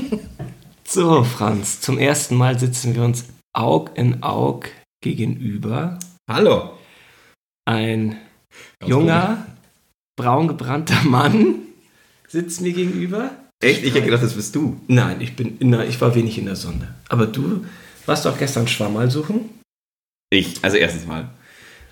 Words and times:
So, 0.86 1.22
Franz, 1.22 1.80
zum 1.80 1.98
ersten 1.98 2.34
Mal 2.34 2.58
sitzen 2.58 2.96
wir 2.96 3.04
uns 3.04 3.26
Aug 3.52 3.90
in 3.94 4.24
Aug 4.24 4.66
gegenüber. 5.00 6.00
Hallo. 6.28 6.72
Ein 7.64 8.16
junger, 8.84 9.46
braun 10.16 10.48
gebrannter 10.48 11.00
Mann 11.04 11.60
sitzt 12.26 12.60
mir 12.60 12.72
gegenüber. 12.72 13.30
Echt? 13.62 13.84
Ich 13.84 13.94
hätte 13.94 14.06
gedacht, 14.06 14.24
das 14.24 14.34
bist 14.34 14.52
du. 14.56 14.80
Nein, 14.88 15.20
ich, 15.20 15.36
bin 15.36 15.58
in 15.58 15.70
der, 15.70 15.86
ich 15.86 16.00
war 16.00 16.16
wenig 16.16 16.38
in 16.38 16.46
der 16.46 16.56
Sonne. 16.56 16.92
Aber 17.08 17.28
du 17.28 17.64
warst 18.06 18.24
doch 18.26 18.36
gestern 18.36 18.66
Schwammerl 18.66 19.12
suchen? 19.12 19.48
Ich, 20.30 20.56
also 20.64 20.76
erstens 20.76 21.06
mal. 21.06 21.28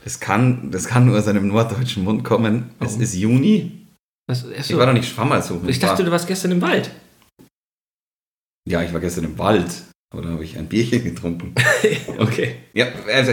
Das 0.02 0.18
kann, 0.18 0.72
das 0.72 0.86
kann 0.86 1.06
nur 1.06 1.18
aus 1.18 1.28
einem 1.28 1.46
norddeutschen 1.46 2.02
Mund 2.02 2.24
kommen. 2.24 2.70
Es 2.80 2.88
Warum? 2.88 3.00
ist 3.02 3.14
Juni. 3.14 3.86
Was, 4.26 4.44
Ich 4.44 4.76
war 4.76 4.86
doch 4.86 4.92
nicht 4.92 5.08
Schwammerl 5.08 5.42
suchen. 5.42 5.68
ich 5.68 5.78
dachte, 5.78 6.02
du 6.02 6.10
warst 6.10 6.26
gestern 6.26 6.50
im 6.50 6.62
Wald. 6.62 6.90
Ja, 8.68 8.82
ich 8.82 8.92
war 8.92 9.00
gestern 9.00 9.24
im 9.24 9.38
Wald. 9.38 9.70
Aber 10.10 10.22
da 10.22 10.30
habe 10.30 10.44
ich 10.44 10.56
ein 10.58 10.66
Bierchen 10.66 11.04
getrunken. 11.04 11.54
okay. 12.18 12.56
Ja, 12.74 12.86
also, 13.12 13.32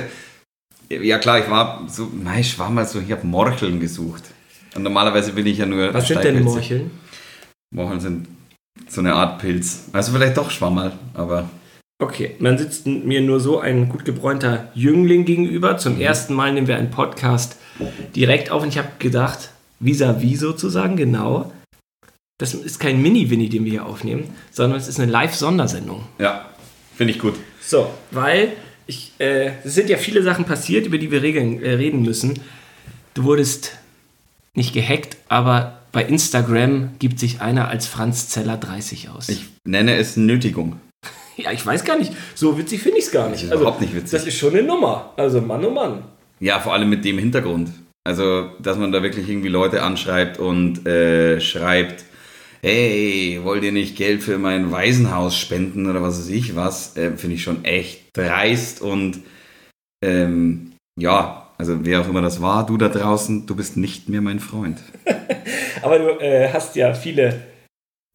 ja 0.89 1.17
klar, 1.17 1.39
ich 1.39 1.49
war 1.49 1.85
so, 1.88 2.09
nein, 2.13 2.44
Schwammerl 2.44 2.85
so, 2.85 2.99
ich 2.99 3.11
habe 3.11 3.25
Morcheln 3.25 3.80
gesucht. 3.80 4.23
Und 4.75 4.84
normalerweise 4.84 5.34
bin 5.34 5.45
ich 5.45 5.58
ja 5.58 5.66
nur 5.66 5.94
Was 5.94 6.08
sind 6.08 6.23
denn. 6.23 6.44
Morcheln? 6.44 6.91
Morcheln 7.73 7.99
sind 7.99 8.27
so 8.88 9.02
eine 9.02 9.13
Art 9.13 9.39
Pilz. 9.39 9.85
Also 9.94 10.11
vielleicht 10.11 10.38
doch 10.38 10.52
Schwammerl, 10.52 10.94
aber 11.13 11.49
Okay, 11.97 12.36
man 12.39 12.58
sitzt 12.58 12.88
mir 12.88 13.22
nur 13.22 13.39
so 13.39 13.59
ein 13.59 13.88
gut 13.88 14.03
gebräunter 14.03 14.70
Jüngling 14.73 15.23
gegenüber. 15.23 15.77
Zum 15.77 15.99
ersten 15.99 16.33
Mal 16.33 16.52
nehmen 16.52 16.67
wir 16.67 16.75
einen 16.75 16.91
Podcast 16.91 17.55
direkt 18.13 18.52
auf 18.52 18.63
und 18.63 18.67
ich 18.67 18.77
habe 18.77 18.89
gedacht, 18.99 19.52
vis-à-vis 19.80 20.41
sozusagen, 20.41 20.97
genau. 20.97 21.53
Das 22.38 22.53
ist 22.53 22.80
kein 22.80 23.02
Mini-Winnie, 23.02 23.48
den 23.48 23.63
wir 23.63 23.71
hier 23.71 23.85
aufnehmen, 23.85 24.35
sondern 24.52 24.77
es 24.77 24.89
ist 24.89 24.99
eine 24.99 25.09
Live-Sondersendung. 25.09 26.03
ja, 26.19 26.50
finde 26.95 27.14
ich 27.14 27.19
gut. 27.19 27.36
So, 27.61 27.89
weil 28.11 28.52
ich, 28.88 29.14
äh, 29.19 29.52
es 29.64 29.73
sind 29.75 29.89
ja 29.89 29.97
viele 29.97 30.22
Sachen 30.22 30.44
passiert, 30.44 30.86
über 30.86 30.97
die 30.97 31.11
wir 31.11 31.22
regeln, 31.22 31.61
äh, 31.63 31.72
reden 31.72 32.02
müssen. 32.02 32.39
Du 33.13 33.23
wurdest 33.23 33.78
nicht 34.53 34.73
gehackt, 34.73 35.16
aber 35.30 35.80
bei 35.94 36.03
Instagram 36.03 36.91
gibt 37.00 37.19
sich 37.19 37.39
einer 37.39 37.69
als 37.69 37.88
Franz 37.88 38.28
Zeller 38.28 38.58
30 38.58 39.09
aus. 39.09 39.30
Ich 39.30 39.45
nenne 39.63 39.95
es 39.95 40.17
Nötigung. 40.17 40.80
ja, 41.38 41.53
ich 41.53 41.66
weiß 41.66 41.86
gar 41.86 41.97
nicht. 41.97 42.11
So 42.36 42.58
witzig 42.58 42.81
finde 42.81 42.97
ich 42.97 43.06
es 43.06 43.11
gar 43.11 43.30
nicht. 43.30 43.44
Das 43.44 43.52
ist 43.52 43.56
überhaupt 43.56 43.80
nicht 43.80 43.95
witzig. 43.95 44.11
Das 44.11 44.28
ist 44.28 44.38
schon 44.38 44.53
eine 44.53 44.63
Nummer. 44.63 45.13
Also 45.16 45.39
Mann, 45.39 45.63
oh 45.63 45.72
Mann. 45.72 46.03
Ja, 46.41 46.59
vor 46.59 46.73
allem 46.73 46.89
mit 46.89 47.06
dem 47.06 47.17
Hintergrund. 47.17 47.69
Also, 48.03 48.50
dass 48.59 48.78
man 48.78 48.91
da 48.91 49.02
wirklich 49.02 49.28
irgendwie 49.30 49.47
Leute 49.47 49.81
anschreibt 49.81 50.38
und 50.38 50.86
äh, 50.86 51.39
schreibt, 51.39 52.03
hey, 52.66 53.39
wollt 53.44 53.63
ihr 53.63 53.71
nicht 53.71 53.95
Geld 53.95 54.23
für 54.23 54.39
mein 54.39 54.71
Waisenhaus 54.71 55.38
spenden 55.38 55.88
oder 55.88 56.02
was 56.02 56.17
weiß 56.17 56.30
ich 56.30 56.55
was, 56.55 56.97
äh, 56.97 57.16
finde 57.16 57.35
ich 57.35 57.44
schon 57.44 57.63
echt 57.63 58.17
dreist 58.17 58.81
und 58.81 59.19
ähm, 60.03 60.72
ja, 60.99 61.52
also 61.59 61.85
wer 61.85 62.02
auch 62.02 62.09
immer 62.09 62.23
das 62.23 62.41
war, 62.41 62.66
du 62.66 62.77
da 62.77 62.89
draußen, 62.89 63.45
du 63.45 63.55
bist 63.55 63.77
nicht 63.77 64.09
mehr 64.09 64.22
mein 64.22 64.39
Freund. 64.39 64.80
Aber 65.83 65.99
du 65.99 66.19
äh, 66.19 66.49
hast 66.52 66.75
ja 66.75 66.95
viele, 66.95 67.44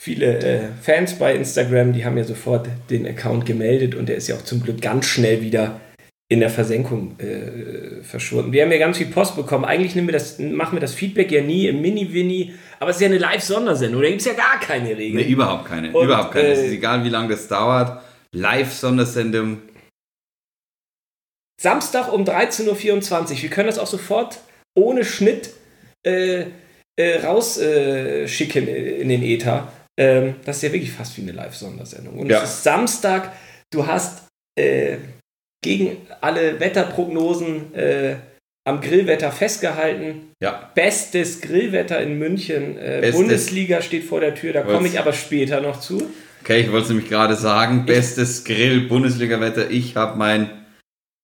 viele 0.03 0.39
äh, 0.39 0.69
Fans 0.83 1.15
bei 1.15 1.37
Instagram, 1.37 1.93
die 1.93 2.05
haben 2.05 2.19
ja 2.19 2.25
sofort 2.25 2.67
den 2.91 3.07
Account 3.07 3.47
gemeldet 3.47 3.95
und 3.95 4.09
der 4.09 4.17
ist 4.17 4.27
ja 4.27 4.35
auch 4.35 4.43
zum 4.43 4.63
Glück 4.63 4.83
ganz 4.83 5.07
schnell 5.07 5.43
wieder 5.43 5.81
in 6.31 6.39
der 6.39 6.49
Versenkung 6.49 7.19
äh, 7.19 8.03
verschwunden. 8.05 8.53
Wir 8.53 8.63
haben 8.63 8.71
ja 8.71 8.79
ganz 8.79 8.99
viel 8.99 9.09
Post 9.09 9.35
bekommen. 9.35 9.65
Eigentlich 9.65 9.97
nehmen 9.97 10.07
wir 10.07 10.13
das, 10.13 10.39
machen 10.39 10.77
wir 10.77 10.81
das 10.81 10.95
Feedback 10.95 11.33
ja 11.33 11.43
nie 11.43 11.67
im 11.67 11.81
Mini-Winnie, 11.83 12.55
aber 12.79 12.91
es 12.91 12.97
ist 12.97 13.03
ja 13.03 13.09
eine 13.09 13.19
Live-Sondersendung. 13.19 14.01
Da 14.01 14.09
gibt 14.09 14.21
es 14.21 14.27
ja 14.29 14.35
gar 14.35 14.61
keine 14.61 14.97
Regeln. 14.97 15.27
Nee, 15.27 15.33
überhaupt 15.33 15.65
keine. 15.67 15.91
Und, 15.93 16.05
überhaupt 16.05 16.31
keine. 16.33 16.49
es 16.49 16.61
äh, 16.61 16.67
ist 16.67 16.73
egal, 16.75 17.03
wie 17.05 17.09
lange 17.09 17.31
das 17.31 17.49
dauert. 17.49 18.01
Live-Sondersendung. 18.33 19.59
Samstag 21.61 22.13
um 22.13 22.23
13.24 22.25 22.69
Uhr. 23.33 23.43
Wir 23.43 23.51
können 23.51 23.67
das 23.67 23.81
auch 23.81 23.89
sofort 23.89 24.41
ohne 24.79 25.05
Schnitt 25.05 25.51
äh, 26.07 26.45
äh, 26.97 27.17
rausschicken 27.25 28.69
in 28.69 29.09
den 29.09 29.23
Äther. 29.25 29.73
Ähm, 29.99 30.37
das 30.45 30.57
ist 30.59 30.63
ja 30.63 30.73
wirklich 30.73 30.93
fast 30.93 31.17
wie 31.19 31.23
eine 31.23 31.33
Live-Sondersendung. 31.33 32.21
Und 32.21 32.31
Ja. 32.31 32.45
es 32.45 32.51
ist 32.51 32.63
Samstag. 32.63 33.33
Du 33.73 33.87
hast 33.89 34.29
äh, 34.57 34.99
gegen 35.63 35.97
alle 36.21 36.61
Wetterprognosen 36.61 37.75
äh, 37.75 38.17
am 38.65 38.81
Grillwetter 38.81 39.33
festgehalten. 39.33 40.33
Ja. 40.43 40.71
Bestes 40.75 41.41
Grillwetter 41.41 42.01
in 42.01 42.19
München. 42.19 42.79
Äh. 42.79 43.11
Bundesliga 43.13 43.83
steht 43.83 44.05
vor 44.05 44.21
der 44.21 44.35
Tür. 44.35 44.53
Da 44.53 44.63
komme 44.63 44.89
ich 44.89 44.99
aber 44.99 45.13
später 45.13 45.61
noch 45.61 45.81
zu. 45.81 46.11
Okay, 46.43 46.61
ich 46.61 46.73
wollte 46.73 46.85
es 46.85 46.89
nämlich 46.89 47.09
gerade 47.09 47.37
sagen. 47.37 47.85
Bestes 47.85 48.45
Grill-Bundesliga-Wetter. 48.45 49.71
Ich 49.71 49.97
habe 49.97 50.17
mein 50.17 50.51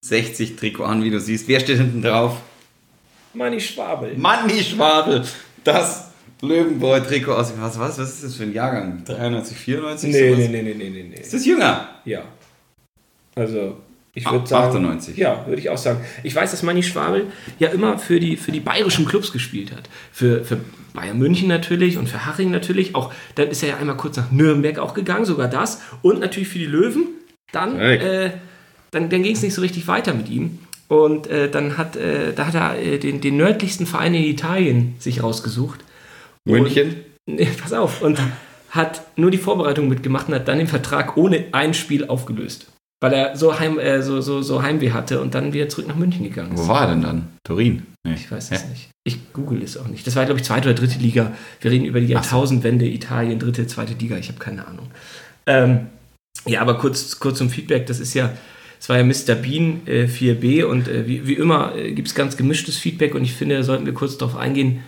60-Trikot 0.07 0.85
an, 0.85 1.03
wie 1.03 1.11
du 1.11 1.21
siehst. 1.21 1.49
Wer 1.49 1.61
steht 1.61 1.79
hinten 1.79 2.03
drauf? 2.03 2.43
Manni 3.33 3.61
Schwabel. 3.61 4.15
Manni 4.17 4.63
Schwabel. 4.63 5.25
Das 5.65 6.11
Löwenbräu-Trikot 6.43 7.33
aus. 7.33 7.55
Was, 7.59 7.79
was, 7.79 7.99
was 7.99 8.15
ist 8.15 8.25
das 8.25 8.35
für 8.37 8.45
ein 8.45 8.53
Jahrgang? 8.53 9.05
93, 9.05 9.57
94? 9.57 10.11
Nee, 10.11 10.29
sowas? 10.29 10.39
nee, 10.39 10.49
nee, 10.49 10.63
nee, 10.63 10.75
nee, 10.75 10.91
nee, 10.91 11.03
nee. 11.11 11.21
Ist 11.21 11.33
das 11.33 11.47
jünger? 11.47 11.89
Ja. 12.05 12.23
Also, 13.35 13.79
ich 14.17 14.31
würde 14.31 14.47
sagen. 14.47 14.69
98. 14.69 15.19
Ja, 15.19 15.45
würde 15.47 15.61
ich 15.61 15.69
auch 15.69 15.77
sagen. 15.77 16.01
Ich 16.23 16.35
weiß, 16.35 16.51
dass 16.51 16.63
Manni 16.63 16.83
Schwabel 16.83 17.27
ja 17.59 17.69
immer 17.69 17.99
für 17.99 18.19
die, 18.19 18.39
für 18.39 18.51
die 18.51 18.61
bayerischen 18.61 19.05
Clubs 19.05 19.31
gespielt 19.31 19.73
hat. 19.73 19.91
Für, 20.11 20.43
für 20.43 20.59
Bayern 20.95 21.19
München 21.19 21.49
natürlich 21.49 21.99
und 21.99 22.09
für 22.09 22.25
Haching 22.25 22.51
natürlich. 22.51 22.95
Auch, 22.95 23.13
dann 23.35 23.49
ist 23.49 23.63
er 23.63 23.69
ja 23.69 23.77
einmal 23.77 23.99
kurz 23.99 24.17
nach 24.17 24.33
Nürnberg 24.33 24.79
auch 24.79 24.95
gegangen, 24.95 25.27
sogar 25.27 25.49
das. 25.49 25.83
Und 26.01 26.21
natürlich 26.21 26.49
für 26.49 26.59
die 26.59 26.65
Löwen. 26.65 27.09
Dann, 27.53 27.79
äh, 27.79 28.31
dann, 28.91 29.11
dann 29.11 29.23
ging 29.23 29.35
es 29.35 29.43
nicht 29.43 29.53
so 29.53 29.61
richtig 29.61 29.87
weiter 29.87 30.15
mit 30.15 30.31
ihm. 30.31 30.61
Und 30.89 31.27
äh, 31.27 31.51
dann 31.51 31.77
hat, 31.77 31.97
äh, 31.97 32.33
da 32.33 32.47
hat 32.47 32.55
er 32.55 32.79
äh, 32.79 32.99
den, 32.99 33.21
den 33.21 33.37
nördlichsten 33.37 33.87
Verein 33.87 34.15
in 34.15 34.25
Italien 34.25 34.95
sich 34.99 35.23
rausgesucht. 35.23 35.81
München? 36.47 36.97
Nee, 37.27 37.49
pass 37.61 37.75
auf. 37.75 38.01
Und 38.01 38.19
hat 38.71 39.03
nur 39.17 39.31
die 39.31 39.39
Vorbereitung 39.39 39.89
mitgemacht 39.89 40.29
und 40.29 40.35
hat 40.35 40.49
dann 40.49 40.57
den 40.57 40.69
Vertrag 40.69 41.19
ohne 41.19 41.45
ein 41.53 41.75
Spiel 41.75 42.07
aufgelöst. 42.07 42.69
Weil 43.01 43.13
er 43.13 43.37
so, 43.37 43.59
Heim, 43.59 43.79
äh, 43.79 44.03
so, 44.03 44.21
so, 44.21 44.41
so 44.41 44.63
Heimweh 44.63 44.93
hatte 44.93 45.21
und 45.21 45.35
dann 45.35 45.53
wieder 45.53 45.69
zurück 45.69 45.87
nach 45.87 45.97
München 45.97 46.25
gegangen 46.25 46.55
ist. 46.55 46.63
Wo 46.63 46.69
war 46.69 46.83
er 46.83 46.95
denn 46.95 47.03
dann? 47.03 47.29
Turin? 47.45 47.83
Nee. 48.05 48.15
Ich 48.15 48.31
weiß 48.31 48.51
es 48.51 48.69
nicht. 48.69 48.89
Ich 49.05 49.33
google 49.33 49.63
es 49.63 49.77
auch 49.77 49.87
nicht. 49.87 50.07
Das 50.07 50.17
war, 50.17 50.25
glaube 50.25 50.41
ich, 50.41 50.47
zweite 50.47 50.71
oder 50.71 50.79
dritte 50.79 50.99
Liga. 50.99 51.33
Wir 51.61 51.71
reden 51.71 51.85
über 51.85 52.01
die. 52.01 52.07
Jahrtausendwende, 52.07 52.87
Italien, 52.87 53.39
dritte, 53.39 53.67
zweite 53.67 53.93
Liga. 53.95 54.17
Ich 54.17 54.29
habe 54.29 54.39
keine 54.39 54.67
Ahnung. 54.67 54.89
Ähm, 55.47 55.89
ja, 56.47 56.61
aber 56.61 56.79
kurz, 56.79 57.19
kurz 57.19 57.39
zum 57.39 57.51
Feedback. 57.51 57.87
Das 57.87 58.01
ist 58.01 58.15
ja, 58.15 58.33
es 58.81 58.89
war 58.89 58.97
ja 58.97 59.05
Mr. 59.05 59.35
Bean 59.35 59.87
äh, 59.87 60.05
4b 60.05 60.65
und 60.65 60.89
äh, 60.89 61.07
wie, 61.07 61.27
wie 61.27 61.35
immer 61.35 61.75
äh, 61.77 61.93
gibt 61.93 62.09
es 62.09 62.15
ganz 62.15 62.37
gemischtes 62.37 62.79
Feedback 62.79 63.15
und 63.15 63.25
ich 63.25 63.35
finde, 63.35 63.57
da 63.57 63.63
sollten 63.63 63.85
wir 63.85 63.95
kurz 63.95 64.17
darauf 64.17 64.37
eingehen, 64.37 64.83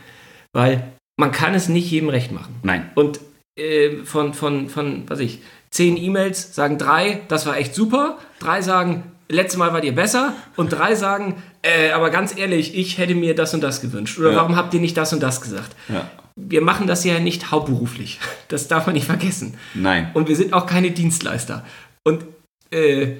weil 0.52 0.92
man 1.18 1.32
kann 1.32 1.54
es 1.54 1.68
nicht 1.68 1.90
jedem 1.90 2.08
recht 2.08 2.32
machen. 2.32 2.54
Nein. 2.62 2.90
Und 2.94 3.20
äh, 3.58 4.04
von, 4.04 4.34
von, 4.34 4.68
von, 4.68 5.04
was 5.08 5.20
ich, 5.20 5.40
zehn 5.70 5.96
E-Mails 5.96 6.54
sagen 6.54 6.78
drei, 6.78 7.20
das 7.28 7.44
war 7.46 7.56
echt 7.58 7.74
super. 7.74 8.18
Drei 8.40 8.62
sagen, 8.62 9.02
letztes 9.28 9.58
Mal 9.58 9.72
war 9.72 9.80
dir 9.80 9.94
besser. 9.94 10.32
Und 10.56 10.70
drei 10.72 10.94
sagen, 10.94 11.42
äh, 11.62 11.90
aber 11.90 12.10
ganz 12.10 12.36
ehrlich, 12.36 12.74
ich 12.76 12.98
hätte 12.98 13.14
mir 13.14 13.34
das 13.34 13.52
und 13.54 13.60
das 13.62 13.80
gewünscht. 13.80 14.18
Oder 14.18 14.30
Ja. 14.30 14.36
warum 14.36 14.56
habt 14.56 14.72
ihr 14.74 14.80
nicht 14.80 14.96
das 14.96 15.12
und 15.12 15.22
das 15.22 15.40
gesagt? 15.40 15.76
Ja. 15.88 16.10
Wir 16.36 16.62
machen 16.62 16.86
das 16.86 17.04
ja 17.04 17.18
nicht 17.18 17.50
hauptberuflich. 17.50 18.18
Das 18.48 18.66
darf 18.66 18.86
man 18.86 18.94
nicht 18.94 19.04
vergessen. 19.06 19.58
Nein. 19.74 20.10
Und 20.14 20.26
wir 20.28 20.34
sind 20.36 20.54
auch 20.54 20.64
keine 20.64 20.90
Dienstleister. 20.90 21.66
Und 22.02 22.24
äh, 22.72 23.02
äh, 23.02 23.16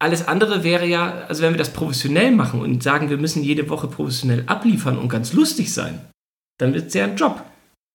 alles 0.00 0.26
andere 0.26 0.64
wäre 0.64 0.84
ja, 0.84 1.24
also 1.28 1.42
wenn 1.42 1.52
wir 1.52 1.58
das 1.58 1.72
professionell 1.72 2.32
machen 2.32 2.60
und 2.60 2.82
sagen, 2.82 3.08
wir 3.08 3.18
müssen 3.18 3.44
jede 3.44 3.70
Woche 3.70 3.86
professionell 3.86 4.42
abliefern 4.46 4.98
und 4.98 5.08
ganz 5.08 5.32
lustig 5.32 5.72
sein, 5.72 6.00
dann 6.58 6.74
wird 6.74 6.88
es 6.88 6.94
ja 6.94 7.04
ein 7.04 7.14
Job. 7.16 7.40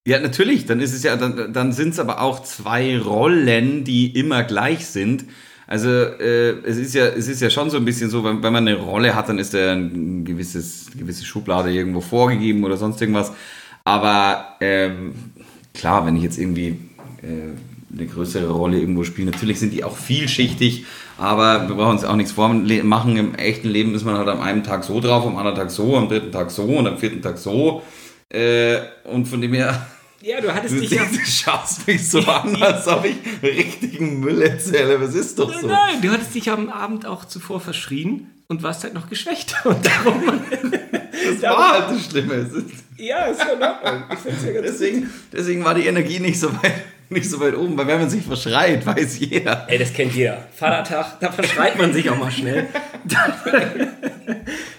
Ja, 0.08 0.20
natürlich. 0.20 0.66
Dann 0.66 0.80
ist 0.80 0.94
es 0.94 1.04
ja, 1.04 1.16
dann, 1.16 1.54
dann 1.54 1.72
sind 1.72 1.90
es 1.90 2.00
aber 2.00 2.22
auch 2.22 2.42
zwei 2.44 2.98
Rollen, 2.98 3.84
die 3.84 4.18
immer 4.18 4.44
gleich 4.44 4.86
sind. 4.88 5.26
Also 5.68 5.88
äh, 5.90 6.58
es 6.66 6.78
ist 6.78 6.96
ja, 6.96 7.06
es 7.06 7.28
ist 7.28 7.42
ja 7.42 7.52
schon 7.52 7.70
so 7.70 7.78
ein 7.78 7.86
bisschen 7.86 8.10
so, 8.10 8.24
wenn, 8.24 8.42
wenn 8.42 8.54
man 8.54 8.68
eine 8.68 8.78
Rolle 8.78 9.14
hat, 9.14 9.30
dann 9.30 9.38
ist 9.38 9.54
da 9.54 9.74
ein 9.74 10.26
gewisses, 10.26 10.90
gewisse 10.98 11.26
Schublade 11.26 11.72
irgendwo 11.72 12.02
vorgegeben 12.02 12.64
oder 12.64 12.76
sonst 12.76 13.00
irgendwas. 13.02 13.32
Aber 13.84 14.56
ähm, 14.62 15.14
klar, 15.76 16.08
wenn 16.08 16.16
ich 16.16 16.24
jetzt 16.24 16.40
irgendwie 16.40 16.80
äh, 17.22 17.94
eine 17.94 18.08
größere 18.08 18.50
Rolle 18.50 18.80
irgendwo 18.80 19.04
spiele, 19.04 19.30
natürlich 19.30 19.60
sind 19.60 19.74
die 19.74 19.84
auch 19.84 19.96
vielschichtig, 19.96 20.86
aber 21.20 21.68
wir 21.68 21.76
brauchen 21.76 21.92
uns 21.92 22.04
auch 22.04 22.16
nichts 22.16 22.32
vormachen. 22.32 23.16
Im 23.16 23.36
echten 23.36 23.70
Leben 23.70 23.94
ist 23.94 24.06
man 24.06 24.18
halt 24.18 24.28
am 24.28 24.42
einen 24.42 24.64
Tag 24.64 24.84
so 24.84 25.00
drauf, 25.00 25.24
am 25.28 25.38
anderen 25.38 25.58
Tag 25.58 25.70
so, 25.70 25.96
am 25.98 26.10
dritten 26.10 26.32
Tag 26.32 26.50
so 26.50 26.64
und 26.64 26.88
am 26.88 26.98
vierten 26.98 27.22
Tag 27.22 27.38
so. 27.38 27.84
Äh, 28.30 28.80
und 29.04 29.28
von 29.28 29.40
dem 29.40 29.54
her. 29.54 29.86
Ja, 30.22 30.42
du 30.42 30.54
hattest 30.54 30.76
Du, 30.76 30.80
dich 30.82 30.92
ja. 30.92 31.04
du 31.06 31.20
schaust 31.26 31.88
mich 31.88 32.10
so 32.10 32.20
an, 32.20 32.62
als 32.62 32.88
ob 32.88 33.06
ich 33.06 33.16
richtigen 33.42 34.20
Müll 34.20 34.42
erzähle. 34.42 35.00
Was 35.02 35.16
ist 35.16 35.40
doch 35.40 35.54
so? 35.62 35.68
Nein, 35.68 36.02
du 36.02 36.10
hattest 36.12 36.36
dich 36.36 36.50
am 36.52 36.70
Abend 36.70 37.06
auch 37.06 37.26
zuvor 37.26 37.62
verschrien 37.62 38.30
und 38.48 38.62
warst 38.64 38.84
halt 38.84 38.94
noch 38.94 39.10
geschwächt. 39.10 39.56
Und 39.64 39.86
darum. 39.86 40.42
Das 40.62 41.42
war 41.44 41.74
halt 41.88 41.92
das 41.98 42.06
Schlimme. 42.10 42.50
Ja, 42.98 43.26
ist 43.28 43.40
ja 43.40 43.54
in 43.54 43.64
Ordnung. 43.64 44.04
Ich 44.12 44.20
find's 44.20 44.44
ja 44.44 44.52
ganz 44.52 44.66
Deswegen, 44.68 45.10
deswegen 45.32 45.64
war 45.64 45.74
die 45.76 45.86
Energie 45.88 46.20
nicht 46.20 46.40
so 46.40 46.52
weit. 46.62 46.74
nicht 47.10 47.30
so 47.30 47.40
weit 47.40 47.56
oben, 47.56 47.78
weil 47.78 47.88
wenn 47.88 48.00
man 48.00 48.10
sich 48.10 48.24
verschreit, 48.24 48.86
weiß 48.86 49.20
jeder. 49.20 49.66
Ey, 49.70 49.78
das 49.78 49.94
kennt 49.94 50.14
jeder. 50.16 50.48
Vatertag, 50.56 51.20
da 51.22 51.32
verschreit 51.32 51.78
man 51.78 51.94
sich 51.94 52.10
auch 52.10 52.18
mal 52.18 52.32
schnell. 52.32 52.68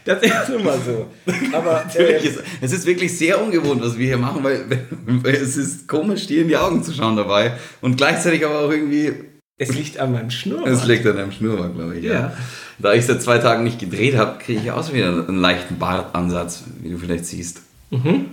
das 0.05 0.23
ist 0.23 0.49
immer 0.49 0.79
so. 0.79 1.07
Aber 1.53 1.85
Natürlich 1.87 2.25
ist, 2.25 2.43
es 2.61 2.73
ist 2.73 2.87
wirklich 2.87 3.17
sehr 3.17 3.43
ungewohnt, 3.43 3.83
was 3.83 3.99
wir 3.99 4.07
hier 4.07 4.19
machen, 4.19 4.43
weil, 4.43 4.65
weil 5.07 5.35
es 5.35 5.57
ist 5.57 5.89
komisch, 5.89 6.27
dir 6.27 6.43
in 6.43 6.49
die 6.49 6.57
Augen 6.57 6.83
zu 6.83 6.93
schauen 6.93 7.17
dabei 7.17 7.53
und 7.81 7.97
gleichzeitig 7.97 8.45
aber 8.45 8.61
auch 8.61 8.71
irgendwie 8.71 9.13
es 9.61 9.75
liegt 9.75 9.99
an 9.99 10.13
meinem 10.13 10.31
Schnurrbart. 10.31 10.69
Es 10.69 10.87
liegt 10.87 11.07
an 11.07 11.17
deinem 11.17 11.33
Schnurrbart, 11.33 11.75
glaube 11.75 11.99
ich. 11.99 12.05
Ja. 12.05 12.13
ja. 12.13 12.33
Da 12.79 12.95
ich 12.95 13.05
seit 13.05 13.23
zwei 13.23 13.37
Tagen 13.37 13.63
nicht 13.63 13.79
gedreht 13.79 14.17
habe, 14.17 14.39
kriege 14.39 14.59
ich 14.59 14.71
auch 14.71 14.91
wieder 14.91 15.09
einen 15.29 15.39
leichten 15.39 15.79
Bartansatz, 15.79 16.65
wie 16.81 16.89
du 16.89 16.97
vielleicht 16.97 17.27
siehst. 17.27 17.61
Mhm. 17.91 18.31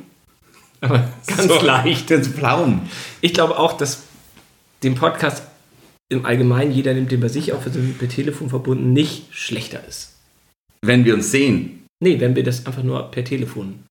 Aber 0.79 1.09
ganz 1.27 1.47
so, 1.47 1.59
leicht. 1.61 2.07
Ganz 2.07 2.29
Pflaumen. 2.29 2.89
Ich 3.19 3.33
glaube 3.33 3.59
auch, 3.59 3.73
dass 3.73 4.03
dem 4.83 4.95
Podcast 4.95 5.43
im 6.07 6.25
Allgemeinen, 6.25 6.71
jeder 6.71 6.93
nimmt 6.93 7.11
den 7.11 7.19
bei 7.19 7.27
sich 7.27 7.51
auf, 7.51 7.65
sind 7.65 7.99
per 7.99 8.07
Telefon 8.07 8.49
verbunden, 8.49 8.93
nicht 8.93 9.25
schlechter 9.31 9.85
ist. 9.85 10.13
Wenn 10.87 11.05
wir 11.05 11.13
uns 11.13 11.31
sehen. 11.31 11.85
Nee, 11.99 12.19
wenn 12.19 12.35
wir 12.35 12.43
das 12.43 12.65
einfach 12.65 12.83
nur 12.83 13.11
per 13.11 13.23
Telefon 13.23 13.83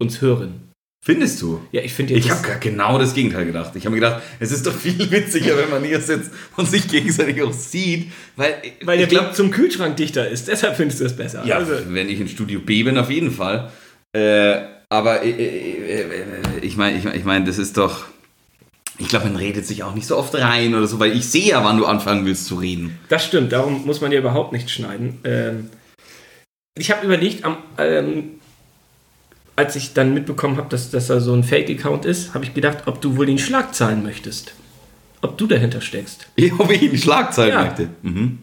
uns 0.00 0.20
hören. 0.20 0.66
Findest 1.04 1.40
du? 1.40 1.60
Ja, 1.70 1.82
ich 1.82 1.94
finde 1.94 2.14
Ich 2.14 2.28
habe 2.30 2.58
genau 2.58 2.98
das 2.98 3.14
Gegenteil 3.14 3.46
gedacht. 3.46 3.76
Ich 3.76 3.84
habe 3.84 3.94
mir 3.94 4.00
gedacht, 4.00 4.22
es 4.40 4.50
ist 4.50 4.66
doch 4.66 4.74
viel 4.74 5.08
witziger, 5.08 5.56
wenn 5.56 5.70
man 5.70 5.84
hier 5.84 6.00
sitzt 6.00 6.32
und 6.56 6.68
sich 6.68 6.88
gegenseitig 6.88 7.40
auch 7.42 7.52
sieht, 7.52 8.10
weil 8.34 8.56
weil 8.82 8.98
der 8.98 9.10
Weg 9.12 9.34
zum 9.34 9.52
Kühlschrank 9.52 9.96
dichter 9.96 10.28
ist. 10.28 10.48
Deshalb 10.48 10.76
findest 10.76 11.00
du 11.00 11.04
es 11.04 11.14
besser. 11.14 11.44
Ja, 11.46 11.58
also. 11.58 11.74
wenn 11.90 12.08
ich 12.08 12.18
in 12.18 12.26
Studio 12.26 12.58
B 12.58 12.82
bin, 12.82 12.98
auf 12.98 13.08
jeden 13.08 13.30
Fall. 13.30 13.70
Äh, 14.12 14.56
aber 14.88 15.22
äh, 15.22 15.30
äh, 15.30 16.00
äh 16.00 16.24
ich 16.62 16.76
meine, 16.76 16.98
ich, 16.98 17.04
ich 17.04 17.24
meine, 17.24 17.44
das 17.44 17.58
ist 17.58 17.76
doch. 17.76 18.06
Ich 18.98 19.08
glaube, 19.08 19.26
man 19.26 19.36
redet 19.36 19.64
sich 19.64 19.84
auch 19.84 19.94
nicht 19.94 20.06
so 20.06 20.16
oft 20.16 20.34
rein 20.34 20.74
oder 20.74 20.88
so, 20.88 20.98
weil 20.98 21.14
ich 21.14 21.28
sehe 21.28 21.50
ja, 21.50 21.62
wann 21.62 21.76
du 21.76 21.86
anfangen 21.86 22.26
willst 22.26 22.46
zu 22.46 22.56
reden. 22.56 22.98
Das 23.10 23.26
stimmt. 23.26 23.52
Darum 23.52 23.86
muss 23.86 24.00
man 24.00 24.10
ja 24.10 24.18
überhaupt 24.18 24.52
nicht 24.52 24.70
schneiden. 24.70 25.18
Ähm, 25.22 25.68
ich 26.76 26.90
habe 26.90 27.04
überlegt, 27.04 27.44
am 27.44 27.56
ähm, 27.78 28.36
als 29.56 29.74
ich 29.74 29.94
dann 29.94 30.12
mitbekommen 30.12 30.58
habe, 30.58 30.68
dass, 30.68 30.90
dass 30.90 31.06
da 31.06 31.18
so 31.18 31.32
ein 31.32 31.42
Fake-Account 31.42 32.04
ist, 32.04 32.34
habe 32.34 32.44
ich 32.44 32.52
gedacht, 32.52 32.82
ob 32.86 33.00
du 33.00 33.16
wohl 33.16 33.26
den 33.26 33.38
Schlagzeilen 33.38 34.02
möchtest. 34.02 34.52
Ob 35.22 35.38
du 35.38 35.46
dahinter 35.46 35.80
steckst. 35.80 36.28
ob 36.58 36.70
ich 36.70 36.82
ihn 36.82 36.96
Schlagzeilen 36.96 37.54
ja. 37.54 37.64
möchte. 37.64 37.88
Mhm. 38.02 38.38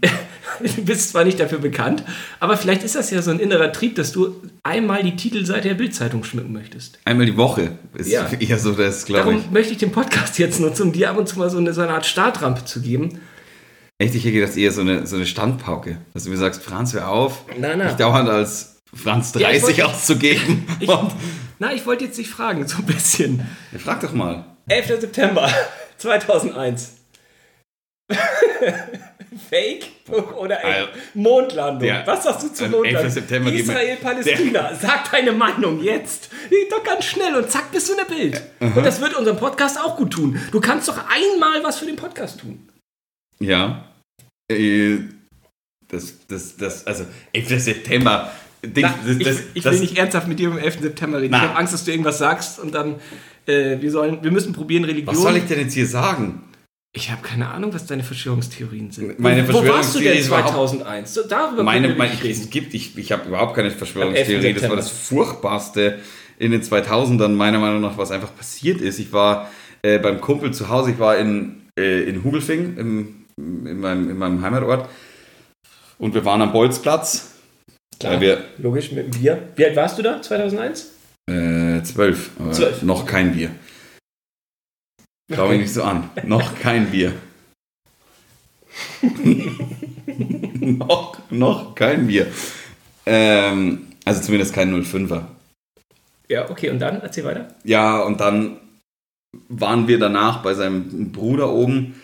du 0.59 0.81
bist 0.83 1.12
zwar 1.12 1.24
nicht 1.24 1.39
dafür 1.39 1.59
bekannt, 1.59 2.03
aber 2.39 2.57
vielleicht 2.57 2.83
ist 2.83 2.95
das 2.95 3.12
ja 3.12 3.21
so 3.21 3.30
ein 3.30 3.39
innerer 3.39 3.71
Trieb, 3.71 3.95
dass 3.95 4.12
du 4.12 4.41
einmal 4.63 5.03
die 5.03 5.15
Titelseite 5.15 5.69
der 5.69 5.75
Bildzeitung 5.75 6.24
schmücken 6.24 6.51
möchtest. 6.51 6.97
Einmal 7.06 7.27
die 7.27 7.38
Woche 7.38 7.77
ist 7.94 8.12
ja. 8.12 8.27
eher 8.39 8.57
so 8.57 8.71
das, 8.74 9.06
glaube 9.06 9.33
ich. 9.33 9.38
Darum 9.38 9.53
möchte 9.53 9.71
ich 9.71 9.77
den 9.77 9.91
Podcast 9.91 10.39
jetzt 10.39 10.59
nutzen, 10.59 10.83
um 10.83 10.91
dir 10.94 11.12
ab 11.12 11.18
und 11.18 11.30
zu 11.30 11.38
mal 11.38 11.51
so 11.51 11.59
eine, 11.59 11.74
so 11.74 11.81
eine 11.81 11.94
Art 11.94 12.07
Startrampe 12.07 12.65
zu 12.65 12.81
geben. 12.81 13.19
Echt, 14.00 14.16
ich 14.16 14.24
hätte 14.24 14.34
gedacht, 14.34 14.57
eher 14.57 14.72
so 14.72 14.81
eine, 14.81 15.06
so 15.06 15.16
eine 15.16 15.25
Standpauke. 15.25 15.98
Dass 16.13 16.24
du 16.24 16.30
mir 16.30 16.38
sagst, 16.38 16.62
Franz, 16.62 16.94
hör 16.94 17.10
auf. 17.10 17.45
Nein, 17.57 17.78
nein. 17.78 17.90
Ich 17.90 17.95
dauernd 17.95 18.30
als 18.30 18.81
Franz 18.94 19.31
30 19.34 19.78
ja, 19.78 19.86
wollte, 19.86 19.86
auszugeben. 19.88 20.68
Ich, 20.80 20.90
na, 21.60 21.74
ich 21.74 21.86
wollte 21.86 22.06
jetzt 22.06 22.18
nicht 22.18 22.30
fragen, 22.30 22.68
so 22.68 22.80
ein 22.80 22.86
bisschen. 22.86 23.48
Ja, 23.72 23.80
frag 23.80 24.01
doch 24.01 24.13
mal. 24.13 24.45
11. 24.68 25.01
September 25.01 25.50
2001. 25.98 26.98
Fake 29.50 29.88
oder 30.38 30.63
also, 30.63 30.88
Mondlandung? 31.13 31.80
Der, 31.80 32.06
Was 32.06 32.24
sagst 32.24 32.44
du 32.44 32.54
zu 32.54 32.68
Mondlandung? 32.68 33.10
September 33.10 33.51
Israel, 33.51 33.98
Palästina. 33.98 34.75
Sag 34.75 35.10
deine 35.12 35.31
Meinung 35.31 35.81
jetzt. 35.81 36.30
Doch 36.69 36.84
ganz 36.84 37.06
schnell 37.06 37.36
und 37.36 37.50
zack, 37.50 37.72
bist 37.72 37.88
du 37.88 37.94
in 37.94 38.00
der 38.00 38.06
Bild. 38.06 38.42
Uh 38.60 38.78
Und 38.78 38.86
das 38.86 39.00
wird 39.00 39.16
unserem 39.16 39.38
Podcast 39.38 39.80
auch 39.80 39.95
gut 39.98 40.12
tun. 40.12 40.40
Du 40.51 40.60
kannst 40.60 40.88
doch 40.88 40.98
einmal 40.98 41.63
was 41.63 41.80
für 41.80 41.86
den 41.86 41.95
Podcast 41.95 42.42
tun. 42.42 42.68
Ja. 43.39 43.89
Äh, 44.51 44.97
das, 45.88 46.25
das, 46.27 46.57
das, 46.57 46.88
also 46.88 47.06
11. 47.33 47.62
September 47.62 48.31
Ding, 48.65 48.85
Na, 48.85 48.95
das, 49.06 49.19
das, 49.19 49.39
ich, 49.39 49.45
ich 49.56 49.65
will 49.65 49.80
nicht 49.80 49.97
ernsthaft 49.97 50.27
mit 50.27 50.39
dir 50.39 50.50
am 50.50 50.57
11. 50.57 50.80
September 50.81 51.19
reden. 51.19 51.31
Na. 51.31 51.38
Ich 51.38 51.44
habe 51.50 51.59
Angst, 51.59 51.74
dass 51.74 51.83
du 51.83 51.91
irgendwas 51.91 52.18
sagst 52.18 52.59
und 52.59 52.74
dann 52.74 52.95
äh, 53.45 53.81
wir 53.81 53.91
sollen, 53.91 54.24
wir 54.24 54.31
müssen 54.31 54.53
probieren 54.53 54.85
Religion. 54.85 55.13
Was 55.13 55.21
soll 55.21 55.38
ich 55.38 55.45
denn 55.45 55.59
jetzt 55.59 55.74
hier 55.74 55.88
sagen? 55.88 56.44
Ich 56.95 57.09
habe 57.09 57.24
keine 57.24 57.50
Ahnung, 57.50 57.74
was 57.74 57.88
deine 57.88 58.03
Verschwörungstheorien 58.03 58.91
sind. 58.91 59.19
Meine 59.19 59.51
Wo 59.51 59.65
warst 59.68 59.95
du 59.95 60.00
denn 60.00 60.21
2001? 60.21 61.19
Darüber 61.27 61.63
meine, 61.63 61.95
meine, 61.95 62.13
ich, 62.13 62.24
es 62.24 62.50
gibt, 62.51 62.74
ich, 62.75 62.97
ich 62.97 63.12
habe 63.12 63.27
überhaupt 63.27 63.56
keine 63.56 63.71
Verschwörungstheorie. 63.71 64.53
Das 64.53 64.69
war 64.69 64.75
das 64.75 64.91
Furchtbarste 64.91 66.00
in 66.38 66.51
den 66.51 66.62
2000ern, 66.62 67.30
meiner 67.30 67.57
Meinung 67.57 67.81
nach, 67.81 67.97
was 67.97 68.12
einfach 68.12 68.35
passiert 68.35 68.80
ist. 68.80 69.00
Ich 69.00 69.12
war 69.12 69.50
äh, 69.81 69.97
beim 69.97 70.21
Kumpel 70.21 70.53
zu 70.53 70.69
Hause, 70.69 70.91
ich 70.91 71.00
war 71.00 71.18
in, 71.18 71.63
äh, 71.80 72.03
in 72.03 72.24
Hubelfing, 72.24 72.77
im, 72.77 73.23
in, 73.38 73.80
meinem, 73.80 74.09
in 74.09 74.18
meinem 74.18 74.41
Heimatort. 74.41 74.89
Und 75.97 76.13
wir 76.13 76.25
waren 76.25 76.41
am 76.41 76.51
Bolzplatz 76.51 77.33
Klar, 78.00 78.19
wir, 78.19 78.44
logisch, 78.57 78.91
mit 78.91 79.06
dem 79.13 79.21
Bier. 79.21 79.50
Wie 79.56 79.65
alt 79.65 79.75
warst 79.75 79.97
du 79.97 80.01
da, 80.01 80.21
2001? 80.21 80.91
Äh, 81.30 81.81
zwölf. 81.83 82.31
zwölf. 82.51 82.81
Noch 82.83 83.06
kein 83.06 83.33
Bier. 83.33 83.51
Schau 85.33 85.47
mich 85.47 85.62
nicht 85.62 85.74
so 85.74 85.83
an. 85.83 86.09
noch 86.25 86.59
kein 86.59 86.91
Bier. 86.91 87.13
noch, 90.59 91.18
noch 91.30 91.75
kein 91.75 92.07
Bier. 92.07 92.27
Ähm, 93.06 93.88
also 94.03 94.21
zumindest 94.21 94.53
kein 94.53 94.74
05er. 94.83 95.24
Ja, 96.27 96.50
okay, 96.50 96.69
und 96.69 96.80
dann? 96.80 97.01
Erzähl 97.01 97.24
weiter. 97.24 97.56
Ja, 97.63 98.01
und 98.01 98.19
dann 98.19 98.57
waren 99.47 99.88
wir 99.88 99.97
danach 99.97 100.44
bei 100.44 100.53
seinem 100.53 101.12
Bruder 101.12 101.51
oben 101.51 102.01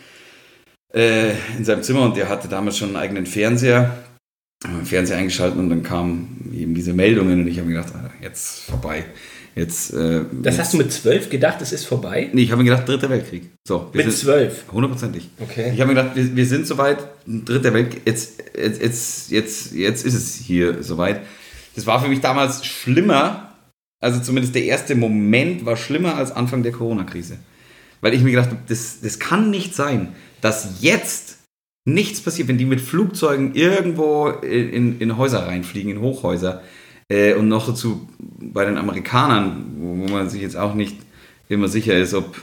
äh, 0.93 1.31
in 1.57 1.65
seinem 1.65 1.83
Zimmer 1.83 2.01
und 2.03 2.17
der 2.17 2.29
hatte 2.29 2.47
damals 2.47 2.77
schon 2.77 2.89
einen 2.89 2.97
eigenen 2.97 3.25
Fernseher 3.25 3.97
Fernseher 4.83 5.17
eingeschaltet 5.17 5.57
und 5.57 5.69
dann 5.69 5.83
kamen 5.83 6.51
eben 6.53 6.73
diese 6.73 6.93
Meldungen 6.93 7.41
und 7.41 7.47
ich 7.47 7.57
habe 7.59 7.69
mir 7.69 7.75
gedacht, 7.75 7.93
ah, 7.95 8.09
jetzt 8.21 8.59
vorbei. 8.59 9.05
Jetzt, 9.55 9.93
äh, 9.93 10.21
das 10.31 10.55
jetzt, 10.55 10.59
hast 10.59 10.73
du 10.73 10.77
mit 10.77 10.91
zwölf 10.91 11.29
gedacht, 11.29 11.61
es 11.61 11.71
ist 11.71 11.85
vorbei? 11.85 12.29
Nee, 12.33 12.43
ich 12.43 12.51
habe 12.51 12.61
mir 12.61 12.69
gedacht, 12.69 12.87
dritter 12.87 13.09
Weltkrieg. 13.09 13.49
So, 13.65 13.89
mit 13.93 14.11
zwölf? 14.11 14.65
Hundertprozentig. 14.71 15.29
Okay. 15.39 15.71
Ich 15.73 15.81
habe 15.81 15.93
mir 15.93 16.01
gedacht, 16.01 16.15
wir, 16.15 16.35
wir, 16.35 16.45
sind 16.45 16.67
soweit, 16.67 16.97
dritter 17.25 17.73
Weltkrieg, 17.73 18.01
jetzt, 18.05 18.43
jetzt, 18.55 18.81
jetzt, 18.81 19.31
jetzt, 19.31 19.73
jetzt 19.73 20.05
ist 20.05 20.13
es 20.13 20.35
hier 20.35 20.83
soweit. 20.83 21.21
Das 21.75 21.87
war 21.87 22.01
für 22.01 22.09
mich 22.09 22.19
damals 22.19 22.65
schlimmer, 22.65 23.53
also 24.01 24.19
zumindest 24.19 24.55
der 24.55 24.65
erste 24.65 24.95
Moment 24.95 25.65
war 25.65 25.77
schlimmer 25.77 26.15
als 26.15 26.31
Anfang 26.31 26.63
der 26.63 26.73
Corona-Krise. 26.73 27.37
Weil 28.01 28.13
ich 28.13 28.21
mir 28.21 28.31
gedacht 28.31 28.49
habe, 28.49 28.61
das, 28.67 29.01
das 29.01 29.19
kann 29.19 29.49
nicht 29.49 29.75
sein, 29.75 30.15
dass 30.41 30.81
jetzt 30.81 31.39
nichts 31.85 32.21
passiert, 32.21 32.47
wenn 32.47 32.57
die 32.57 32.65
mit 32.65 32.81
Flugzeugen 32.81 33.55
irgendwo 33.55 34.27
in, 34.29 34.99
in 34.99 35.17
Häuser 35.17 35.47
reinfliegen, 35.47 35.91
in 35.91 36.01
Hochhäuser. 36.01 36.61
Äh, 37.11 37.33
und 37.33 37.47
noch 37.47 37.65
dazu 37.65 38.07
bei 38.19 38.65
den 38.65 38.77
Amerikanern, 38.77 39.65
wo, 39.77 40.07
man 40.07 40.29
sich 40.29 40.41
jetzt 40.41 40.55
auch 40.55 40.75
nicht 40.75 40.95
immer 41.49 41.67
sicher 41.67 41.97
ist, 41.97 42.13
ob 42.13 42.39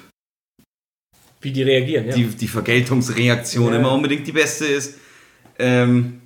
wie 1.40 1.52
die 1.52 1.62
reagieren, 1.62 2.08
ja. 2.08 2.14
die, 2.14 2.24
die 2.24 2.48
Vergeltungsreaktion 2.48 3.72
ja. 3.72 3.78
immer 3.78 3.92
unbedingt 3.92 4.26
die 4.26 4.32
beste 4.32 4.66
ist. 4.66 4.98
Ähm, 5.58 6.20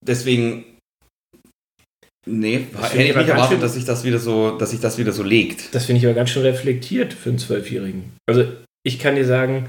deswegen, 0.00 0.64
nee, 2.26 2.66
hätte 2.80 3.02
ich 3.02 3.16
nicht 3.16 3.28
erwartet, 3.28 3.62
dass 3.62 3.74
sich 3.74 3.84
das 3.84 4.04
wieder 4.04 4.18
so, 4.18 4.56
dass 4.58 4.70
sich 4.70 4.80
das 4.80 4.98
wieder 4.98 5.12
so 5.12 5.22
legt. 5.22 5.74
Das 5.74 5.86
finde 5.86 6.00
ich 6.00 6.06
aber 6.06 6.14
ganz 6.14 6.30
schön 6.30 6.42
reflektiert 6.42 7.12
für 7.12 7.30
einen 7.30 7.38
Zwölfjährigen. 7.38 8.12
Also 8.26 8.44
ich 8.84 8.98
kann 8.98 9.16
dir 9.16 9.26
sagen, 9.26 9.68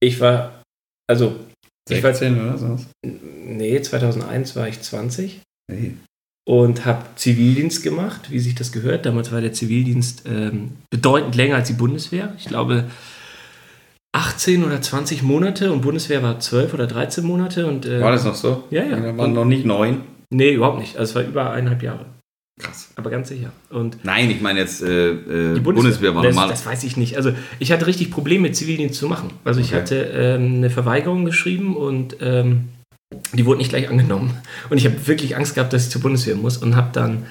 ich 0.00 0.20
war 0.20 0.56
also, 1.08 1.36
16 1.88 2.36
war, 2.36 2.48
oder 2.48 2.58
so? 2.58 2.78
Nee, 3.02 3.80
2001 3.80 4.56
war 4.56 4.68
ich 4.68 4.80
20. 4.80 5.40
Hey. 5.70 5.96
Und 6.48 6.84
habe 6.84 7.04
Zivildienst 7.16 7.82
gemacht, 7.82 8.30
wie 8.30 8.38
sich 8.38 8.54
das 8.54 8.72
gehört. 8.72 9.06
Damals 9.06 9.32
war 9.32 9.40
der 9.40 9.52
Zivildienst 9.52 10.24
ähm, 10.26 10.72
bedeutend 10.90 11.34
länger 11.34 11.56
als 11.56 11.68
die 11.68 11.74
Bundeswehr. 11.74 12.34
Ich 12.38 12.46
glaube 12.46 12.84
18 14.12 14.64
oder 14.64 14.80
20 14.80 15.22
Monate 15.22 15.72
und 15.72 15.82
Bundeswehr 15.82 16.22
war 16.22 16.38
12 16.38 16.74
oder 16.74 16.86
13 16.86 17.24
Monate. 17.24 17.66
Und, 17.66 17.86
äh, 17.86 18.00
war 18.00 18.12
das 18.12 18.24
noch 18.24 18.36
so? 18.36 18.64
Ja, 18.70 18.84
ja. 18.84 18.98
Da 18.98 19.16
waren 19.16 19.32
noch 19.32 19.44
nicht 19.44 19.64
neun? 19.64 20.02
Nee, 20.30 20.52
überhaupt 20.52 20.78
nicht. 20.78 20.96
Also 20.96 21.10
es 21.10 21.14
war 21.14 21.22
über 21.30 21.50
eineinhalb 21.50 21.82
Jahre. 21.82 22.06
Krass. 22.58 22.90
Aber 22.96 23.10
ganz 23.10 23.28
sicher. 23.28 23.52
Und 23.68 23.98
Nein, 24.02 24.30
ich 24.30 24.40
meine 24.40 24.60
jetzt 24.60 24.82
äh, 24.82 25.10
äh 25.10 25.54
die 25.54 25.60
Bundeswehr, 25.60 25.62
Bundeswehr 25.62 26.14
war 26.14 26.24
normal. 26.24 26.48
Das, 26.48 26.64
das, 26.64 26.72
weiß 26.72 26.84
ich 26.84 26.96
nicht. 26.96 27.16
Also 27.16 27.32
ich 27.58 27.70
hatte 27.70 27.86
richtig 27.86 28.10
Probleme, 28.10 28.50
Zivildienst 28.50 28.98
zu 28.98 29.08
machen. 29.08 29.30
Also 29.44 29.60
ich 29.60 29.68
okay. 29.68 29.76
hatte 29.76 29.96
ähm, 29.96 30.56
eine 30.56 30.70
Verweigerung 30.70 31.26
geschrieben 31.26 31.76
und 31.76 32.16
ähm, 32.20 32.68
die 33.34 33.44
wurde 33.44 33.58
nicht 33.58 33.68
gleich 33.68 33.88
angenommen. 33.90 34.34
Und 34.70 34.78
ich 34.78 34.86
habe 34.86 35.06
wirklich 35.06 35.36
Angst 35.36 35.54
gehabt, 35.54 35.72
dass 35.72 35.84
ich 35.84 35.90
zur 35.90 36.00
Bundeswehr 36.00 36.34
muss 36.34 36.56
und 36.56 36.76
habe 36.76 36.88
dann 36.92 37.26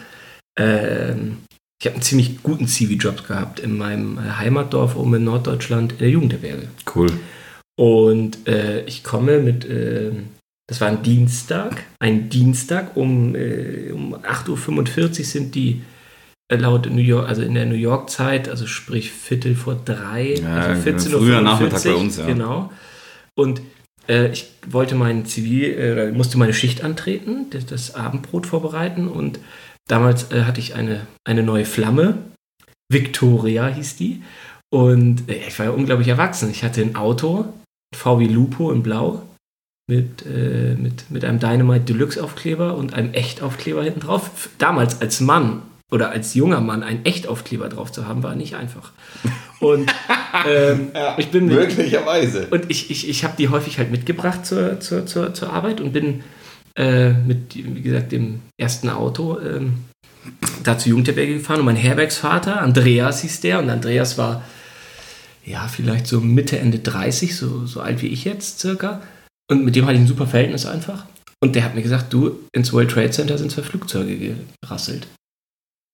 ähm, 0.57 1.37
ich 1.81 1.87
habe 1.87 1.95
einen 1.95 2.03
ziemlich 2.03 2.41
guten 2.41 2.67
Zivi-Job 2.67 3.27
gehabt 3.27 3.59
in 3.59 3.77
meinem 3.77 4.17
äh, 4.17 4.21
Heimatdorf 4.37 4.95
oben 4.95 5.15
in 5.15 5.23
Norddeutschland 5.25 5.93
in 5.93 5.97
der 5.99 6.09
Jugendherberge. 6.09 6.67
Cool. 6.93 7.11
Und 7.77 8.47
äh, 8.47 8.83
ich 8.85 9.03
komme 9.03 9.39
mit 9.39 9.65
äh, 9.65 10.11
das 10.67 10.81
war 10.81 10.87
ein 10.87 11.03
Dienstag. 11.03 11.83
Ein 11.99 12.29
Dienstag 12.29 12.95
um, 12.97 13.35
äh, 13.35 13.91
um 13.91 14.15
8.45 14.15 15.01
Uhr 15.19 15.25
sind 15.25 15.55
die 15.55 15.83
äh, 16.51 16.55
laut 16.57 16.89
New 16.89 17.01
York, 17.01 17.27
also 17.27 17.41
in 17.41 17.53
der 17.53 17.65
New 17.65 17.75
York 17.75 18.09
Zeit, 18.09 18.49
also 18.49 18.65
sprich 18.67 19.11
Viertel 19.11 19.55
vor 19.55 19.75
drei, 19.83 20.35
Ja, 20.35 20.61
also 20.61 20.81
14 20.81 21.13
Uhr. 21.13 21.19
früher 21.19 21.41
Nachmittag 21.41 21.83
bei 21.83 21.93
uns, 21.93 22.17
ja. 22.17 22.25
Genau. 22.25 22.71
Und 23.35 23.61
äh, 24.07 24.31
ich 24.31 24.51
wollte 24.67 24.95
mein 24.95 25.25
Zivil, 25.25 25.73
äh, 25.73 26.11
musste 26.11 26.37
meine 26.37 26.53
Schicht 26.53 26.83
antreten, 26.83 27.47
das, 27.51 27.65
das 27.65 27.95
Abendbrot 27.95 28.45
vorbereiten 28.45 29.07
und 29.07 29.39
damals 29.87 30.31
äh, 30.31 30.43
hatte 30.43 30.59
ich 30.59 30.75
eine, 30.75 31.05
eine 31.23 31.43
neue 31.43 31.65
Flamme. 31.65 32.17
Victoria 32.91 33.67
hieß 33.67 33.95
die. 33.97 34.21
Und 34.71 35.29
ich 35.29 35.57
war 35.57 35.67
ja 35.67 35.71
unglaublich 35.71 36.07
erwachsen. 36.07 36.49
Ich 36.51 36.63
hatte 36.63 36.81
ein 36.81 36.95
Auto, 36.95 37.45
VW 37.95 38.25
Lupo 38.25 38.71
in 38.71 38.83
Blau, 38.83 39.23
mit, 39.87 40.25
äh, 40.25 40.75
mit, 40.75 41.11
mit 41.11 41.23
einem 41.23 41.39
Dynamite 41.39 41.85
Deluxe 41.85 42.23
Aufkleber 42.23 42.75
und 42.75 42.93
einem 42.93 43.13
Echtaufkleber 43.13 43.83
hinten 43.83 43.99
drauf. 43.99 44.49
Damals 44.57 45.01
als 45.01 45.19
Mann 45.19 45.61
oder 45.91 46.09
als 46.09 46.33
junger 46.33 46.61
Mann 46.61 46.83
einen 46.83 47.05
Echtaufkleber 47.05 47.69
drauf 47.69 47.91
zu 47.91 48.07
haben, 48.07 48.23
war 48.23 48.35
nicht 48.35 48.55
einfach. 48.55 48.91
Und 49.59 49.93
ähm, 50.47 50.91
ich 51.17 51.29
bin 51.29 51.45
mit, 51.45 51.55
Möglicherweise. 51.55 52.47
und 52.49 52.65
ich, 52.69 52.89
ich, 52.89 53.07
ich 53.07 53.23
habe 53.23 53.35
die 53.37 53.49
häufig 53.49 53.77
halt 53.77 53.91
mitgebracht 53.91 54.45
zur, 54.45 54.79
zur, 54.79 55.05
zur, 55.05 55.33
zur 55.33 55.53
Arbeit 55.53 55.79
und 55.81 55.93
bin 55.93 56.23
äh, 56.75 57.11
mit, 57.11 57.55
wie 57.55 57.81
gesagt, 57.81 58.11
dem 58.11 58.41
ersten 58.57 58.89
Auto 58.89 59.39
ähm, 59.39 59.85
da 60.63 60.77
zur 60.79 60.89
Jugendherberge 60.89 61.35
gefahren. 61.35 61.59
Und 61.59 61.65
mein 61.65 61.75
Herbergsvater, 61.75 62.59
Andreas 62.59 63.21
hieß 63.21 63.41
der, 63.41 63.59
und 63.59 63.69
Andreas 63.69 64.17
war 64.17 64.43
ja 65.45 65.67
vielleicht 65.67 66.07
so 66.07 66.19
Mitte, 66.19 66.57
Ende 66.57 66.79
30, 66.79 67.35
so, 67.35 67.67
so 67.67 67.81
alt 67.81 68.01
wie 68.01 68.07
ich 68.07 68.25
jetzt 68.25 68.59
circa. 68.59 69.03
Und 69.51 69.63
mit 69.63 69.75
dem 69.75 69.85
hatte 69.85 69.95
ich 69.95 70.01
ein 70.01 70.07
super 70.07 70.27
Verhältnis 70.27 70.65
einfach. 70.65 71.05
Und 71.41 71.55
der 71.55 71.63
hat 71.63 71.75
mir 71.75 71.81
gesagt, 71.81 72.11
du, 72.11 72.39
ins 72.53 72.73
World 72.73 72.91
Trade 72.91 73.11
Center 73.11 73.37
sind 73.37 73.51
zwei 73.51 73.61
Flugzeuge 73.61 74.35
gerasselt. 74.61 75.07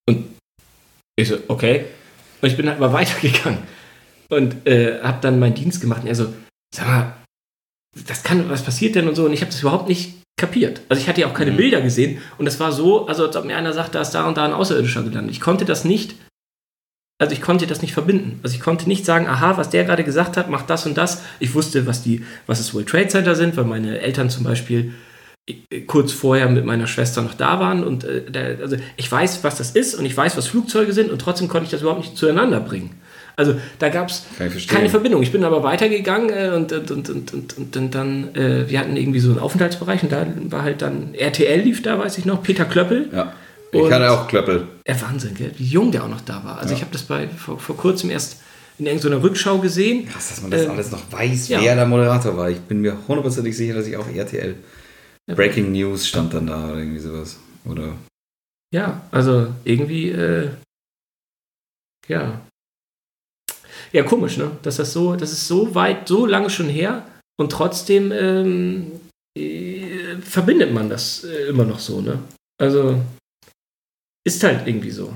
Und 0.08 0.25
ich 1.17 1.27
so, 1.27 1.38
okay. 1.48 1.86
Und 2.41 2.50
ich 2.50 2.58
bin 2.58 2.65
dann 2.65 2.77
aber 2.77 2.93
weitergegangen 2.93 3.60
und 4.29 4.65
äh, 4.65 5.01
habe 5.01 5.20
dann 5.22 5.39
meinen 5.39 5.55
Dienst 5.55 5.81
gemacht. 5.81 6.01
Und 6.03 6.08
er 6.08 6.15
so, 6.15 6.34
sag 6.74 6.88
mal, 6.88 7.13
das 8.08 8.24
kann, 8.24 8.50
was 8.50 8.63
passiert 8.63 8.96
denn 8.96 9.08
und 9.08 9.15
so? 9.15 9.25
Und 9.25 9.34
ich 9.34 9.41
habe 9.41 9.51
das 9.51 9.62
überhaupt 9.62 9.89
nicht 9.89 10.22
kapiert. 10.39 10.81
Also 10.89 11.01
ich 11.01 11.08
hatte 11.08 11.22
ja 11.22 11.27
auch 11.27 11.34
keine 11.34 11.51
Mhm. 11.51 11.58
Bilder 11.58 11.81
gesehen 11.81 12.20
und 12.38 12.48
es 12.48 12.60
war 12.60 12.72
so, 12.72 13.05
also 13.08 13.27
als 13.27 13.36
ob 13.36 13.46
mir 13.46 13.58
einer 13.58 13.74
sagt, 13.74 13.93
da 13.93 14.01
ist 14.01 14.12
da 14.12 14.27
und 14.27 14.38
da 14.38 14.46
ein 14.46 14.53
Außerirdischer 14.53 15.03
gelandet. 15.03 15.36
Ich 15.36 15.41
konnte 15.41 15.65
das 15.65 15.84
nicht, 15.86 16.15
also 17.22 17.34
ich 17.34 17.42
konnte 17.42 17.68
das 17.68 17.84
nicht 17.84 17.94
verbinden. 17.94 18.40
Also 18.42 18.56
ich 18.56 18.62
konnte 18.62 18.88
nicht 18.88 19.06
sagen, 19.06 19.28
aha, 19.28 19.56
was 19.56 19.70
der 19.70 19.84
gerade 19.84 20.04
gesagt 20.04 20.38
hat, 20.38 20.50
macht 20.50 20.72
das 20.72 20.88
und 20.88 20.98
das. 20.98 21.22
Ich 21.40 21.54
wusste, 21.54 21.86
was 21.86 22.01
die, 22.01 22.25
was 22.48 22.58
das 22.58 22.74
World 22.74 22.90
Trade 22.90 23.10
Center 23.10 23.36
sind, 23.36 23.56
weil 23.58 23.66
meine 23.66 24.00
Eltern 24.00 24.32
zum 24.32 24.44
Beispiel 24.44 24.94
äh, 25.46 25.82
kurz 25.82 26.12
vorher 26.12 26.50
mit 26.50 26.66
meiner 26.66 26.88
Schwester 26.88 27.22
noch 27.22 27.36
da 27.36 27.60
waren 27.60 27.84
und 27.84 28.06
äh, 28.06 28.24
der, 28.24 28.58
also 28.60 28.75
ich 28.98 29.12
weiß, 29.12 29.44
was 29.44 29.56
das 29.56 29.70
ist 29.70 29.94
und 29.94 30.06
ich 30.06 30.18
weiß, 30.18 30.36
was 30.36 30.48
Flugzeuge 30.48 30.94
sind 30.94 31.12
und 31.12 31.22
trotzdem 31.22 31.48
konnte 31.48 31.66
ich 31.66 31.70
das 31.70 31.82
überhaupt 31.82 32.01
nicht 32.01 32.18
zueinander 32.18 32.60
bringen. 32.60 32.90
Also 33.36 33.54
da 33.78 33.90
gab 33.90 34.10
es 34.10 34.25
keine 34.68 34.90
Verbindung. 34.90 35.22
Ich 35.22 35.32
bin 35.32 35.44
aber 35.44 35.62
weitergegangen 35.62 36.30
äh, 36.32 36.56
und, 36.56 36.74
und, 36.74 36.90
und, 36.90 37.10
und, 37.12 37.34
und, 37.36 37.56
und, 37.56 37.78
und 37.78 37.96
dann, 37.96 38.34
äh, 38.34 38.68
wir 38.68 38.80
hatten 38.80 38.98
irgendwie 38.98 39.20
so 39.20 39.30
einen 39.30 39.40
Aufenthaltsbereich 39.40 40.01
und 40.01 40.12
da 40.12 40.25
war 40.50 40.63
halt 40.63 40.82
dann, 40.82 41.13
RTL 41.13 41.62
lief 41.62 41.84
da, 41.84 42.00
weiß 42.00 42.18
ich 42.18 42.25
noch, 42.25 42.42
Peter 42.42 42.66
Klöppel. 42.66 43.10
Ja. 43.13 43.34
Ich 43.74 43.80
Und- 43.82 43.94
hatte 43.94 44.12
auch 44.12 44.28
Klöppel. 44.28 44.68
Ja, 44.88 45.01
Wahnsinn, 45.01 45.34
gell? 45.36 45.54
wie 45.58 45.66
jung 45.66 45.92
der 45.92 46.04
auch 46.04 46.10
noch 46.10 46.22
da 46.22 46.44
war. 46.44 46.58
Also 46.58 46.72
Ja. 46.72 46.78
ich 46.78 46.82
habe 46.82 46.92
das 46.92 47.04
bei, 47.04 47.28
vor, 47.30 47.58
vor 47.60 47.78
kurzem 47.78 48.10
erst 48.10 48.38
in 48.78 48.86
irgendeiner 48.86 49.22
Rückschau 49.24 49.60
gesehen. 49.60 50.08
Krass, 50.08 50.30
dass 50.30 50.42
man 50.42 50.51
das 50.51 50.63
Ähm, 50.63 50.72
alles 50.72 50.92
noch 50.92 51.12
weiß, 51.12 51.48
ja. 51.50 51.62
wer 51.62 51.75
der 51.75 51.86
Moderator 51.86 52.36
war. 52.36 52.50
Ich 52.50 52.60
bin 52.60 52.82
mir 52.82 52.98
hundertprozentig 53.08 53.56
sicher, 53.56 53.74
dass 53.75 53.88
ich 53.88 53.96
auch 53.96 54.08
RTL. 54.08 54.56
Ja. 55.28 55.36
Breaking 55.36 55.72
News 55.72 56.08
stand 56.08 56.34
dann 56.34 56.48
da 56.48 56.66
oder 56.72 56.80
irgendwie 56.80 57.00
sowas. 57.00 57.38
Oder 57.66 57.96
Ja, 58.74 59.01
also 59.12 59.48
irgendwie, 59.63 60.10
äh, 60.10 60.50
ja. 62.08 62.42
Ja, 63.94 64.04
komisch, 64.04 64.38
ne? 64.38 64.51
Dass 64.63 64.78
das 64.78 64.94
so, 64.94 65.16
das 65.16 65.32
ist 65.32 65.48
so 65.48 65.75
weit, 65.75 66.08
so 66.08 66.25
lange 66.25 66.50
schon 66.50 66.70
her 66.70 67.06
und 67.38 67.51
trotzdem 67.51 68.12
ähm, 68.13 68.92
äh, 69.38 70.16
verbindet 70.22 70.74
man 70.74 70.90
das 70.90 71.24
äh, 71.25 71.48
immer 71.50 71.66
noch 71.66 71.80
so, 71.80 72.01
ne? 72.01 72.20
Also 72.60 73.01
ist 74.25 74.44
halt 74.44 74.68
irgendwie 74.68 74.92
so. 74.92 75.13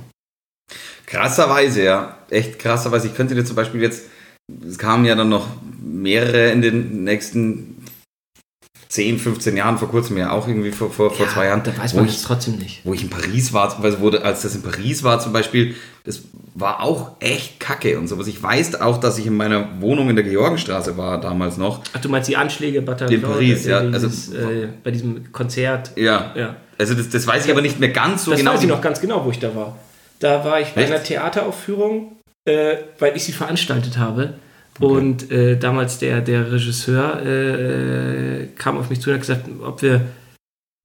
krasserweise, 1.06 1.84
ja. 1.84 2.18
Echt 2.30 2.60
krasserweise. 2.60 3.08
Ich 3.08 3.16
könnte 3.16 3.36
dir 3.36 3.46
zum 3.46 3.56
Beispiel 3.56 3.82
jetzt, 3.82 4.06
es 4.68 4.78
kamen 4.78 5.06
ja 5.06 5.16
dann 5.16 5.30
noch 5.30 5.48
mehrere 5.82 6.52
in 6.52 6.62
den 6.62 7.04
nächsten 7.04 7.72
10, 8.90 9.20
15 9.20 9.58
Jahren, 9.58 9.78
vor 9.78 9.90
kurzem 9.90 10.18
ja 10.18 10.32
auch 10.32 10.48
irgendwie 10.48 10.72
vor, 10.72 10.90
vor, 10.92 11.12
vor 11.12 11.26
Ja, 11.26 11.32
zwei 11.34 11.46
Jahren. 11.48 11.64
Da 11.64 11.78
weiß 11.78 11.94
man 11.96 12.06
ich- 12.06 12.12
es 12.16 12.22
trotzdem 12.24 12.58
nicht. 12.58 12.82
wo 12.86 12.94
ich 12.94 13.04
in 13.04 13.10
Paris 13.10 13.52
war, 13.52 13.84
wurde, 14.00 14.24
als 14.24 14.44
das 14.44 14.56
in 14.56 14.62
Paris 14.62 15.04
war 15.04 15.20
zum 15.20 15.34
Beispiel, 15.34 15.76
das 16.06 16.22
war 16.54 16.82
auch 16.82 17.12
echt 17.20 17.60
kacke 17.60 18.00
und 18.00 18.08
sowas. 18.08 18.28
Ich 18.28 18.42
weiß 18.42 18.80
auch, 18.82 18.98
dass 18.98 19.18
ich 19.18 19.26
in 19.26 19.36
meiner 19.36 19.82
Wohnung 19.82 20.10
in 20.10 20.16
der 20.16 20.24
Georgenstraße 20.24 20.96
war 20.98 21.20
damals 21.20 21.58
noch. 21.58 21.82
Ach, 21.94 22.00
du 22.00 22.08
meinst 22.10 22.30
die 22.30 22.38
Anschläge 22.38 22.82
Bataclan, 22.82 23.14
In 23.14 23.22
Paris, 23.22 23.66
äh, 23.66 23.70
ja, 23.72 23.82
dieses, 23.84 24.34
also- 24.34 24.50
äh, 24.50 24.70
bei 24.84 24.92
diesem 24.92 25.32
Konzert. 25.34 25.92
Ja, 25.98 26.34
Ja. 26.36 26.56
Also 26.78 26.94
das, 26.94 27.10
das 27.10 27.26
weiß 27.28 27.46
ich 27.46 27.52
aber 27.52 27.62
nicht 27.62 27.80
mehr 27.80 27.90
ganz 27.90 28.26
so 28.26 28.32
das 28.32 28.40
genau. 28.40 28.54
weiß 28.54 28.64
ich 28.64 28.70
noch 28.70 28.82
ganz 28.82 29.00
genau, 29.02 29.26
wo 29.26 29.32
ich 29.32 29.40
da 29.40 29.56
war. 29.56 29.78
Da 30.20 30.44
war 30.46 30.60
ich 30.62 30.70
bei 30.74 30.84
Echt? 30.84 30.92
einer 30.94 31.04
Theateraufführung, 31.04 32.18
äh, 32.46 32.78
weil 33.00 33.16
ich 33.16 33.24
sie 33.26 33.32
veranstaltet 33.34 33.98
habe. 33.98 34.34
Okay. 34.80 34.86
Und 34.86 35.32
äh, 35.32 35.58
damals 35.58 36.00
der, 36.00 36.22
der 36.22 36.52
Regisseur 36.52 37.22
äh, 37.26 38.48
kam 38.58 38.78
auf 38.78 38.90
mich 38.90 39.02
zu 39.02 39.10
und 39.10 39.16
hat 39.16 39.22
gesagt, 39.22 39.46
ob 39.62 39.82
wir, 39.82 40.02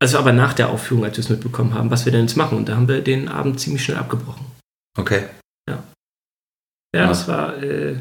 also 0.00 0.18
aber 0.18 0.32
nach 0.32 0.52
der 0.54 0.68
Aufführung, 0.70 1.04
als 1.04 1.16
wir 1.16 1.24
es 1.24 1.28
mitbekommen 1.30 1.74
haben, 1.74 1.90
was 1.90 2.04
wir 2.04 2.12
denn 2.12 2.22
jetzt 2.22 2.36
machen. 2.36 2.56
Und 2.58 2.68
da 2.68 2.76
haben 2.76 2.88
wir 2.88 3.00
den 3.02 3.28
Abend 3.28 3.58
ziemlich 3.60 3.84
schnell 3.84 3.96
abgebrochen. 3.98 4.46
Okay. 4.98 5.24
Ja, 6.92 7.04
Ah. 7.04 7.06
das 7.08 7.28
war, 7.28 7.62
äh, 7.62 7.96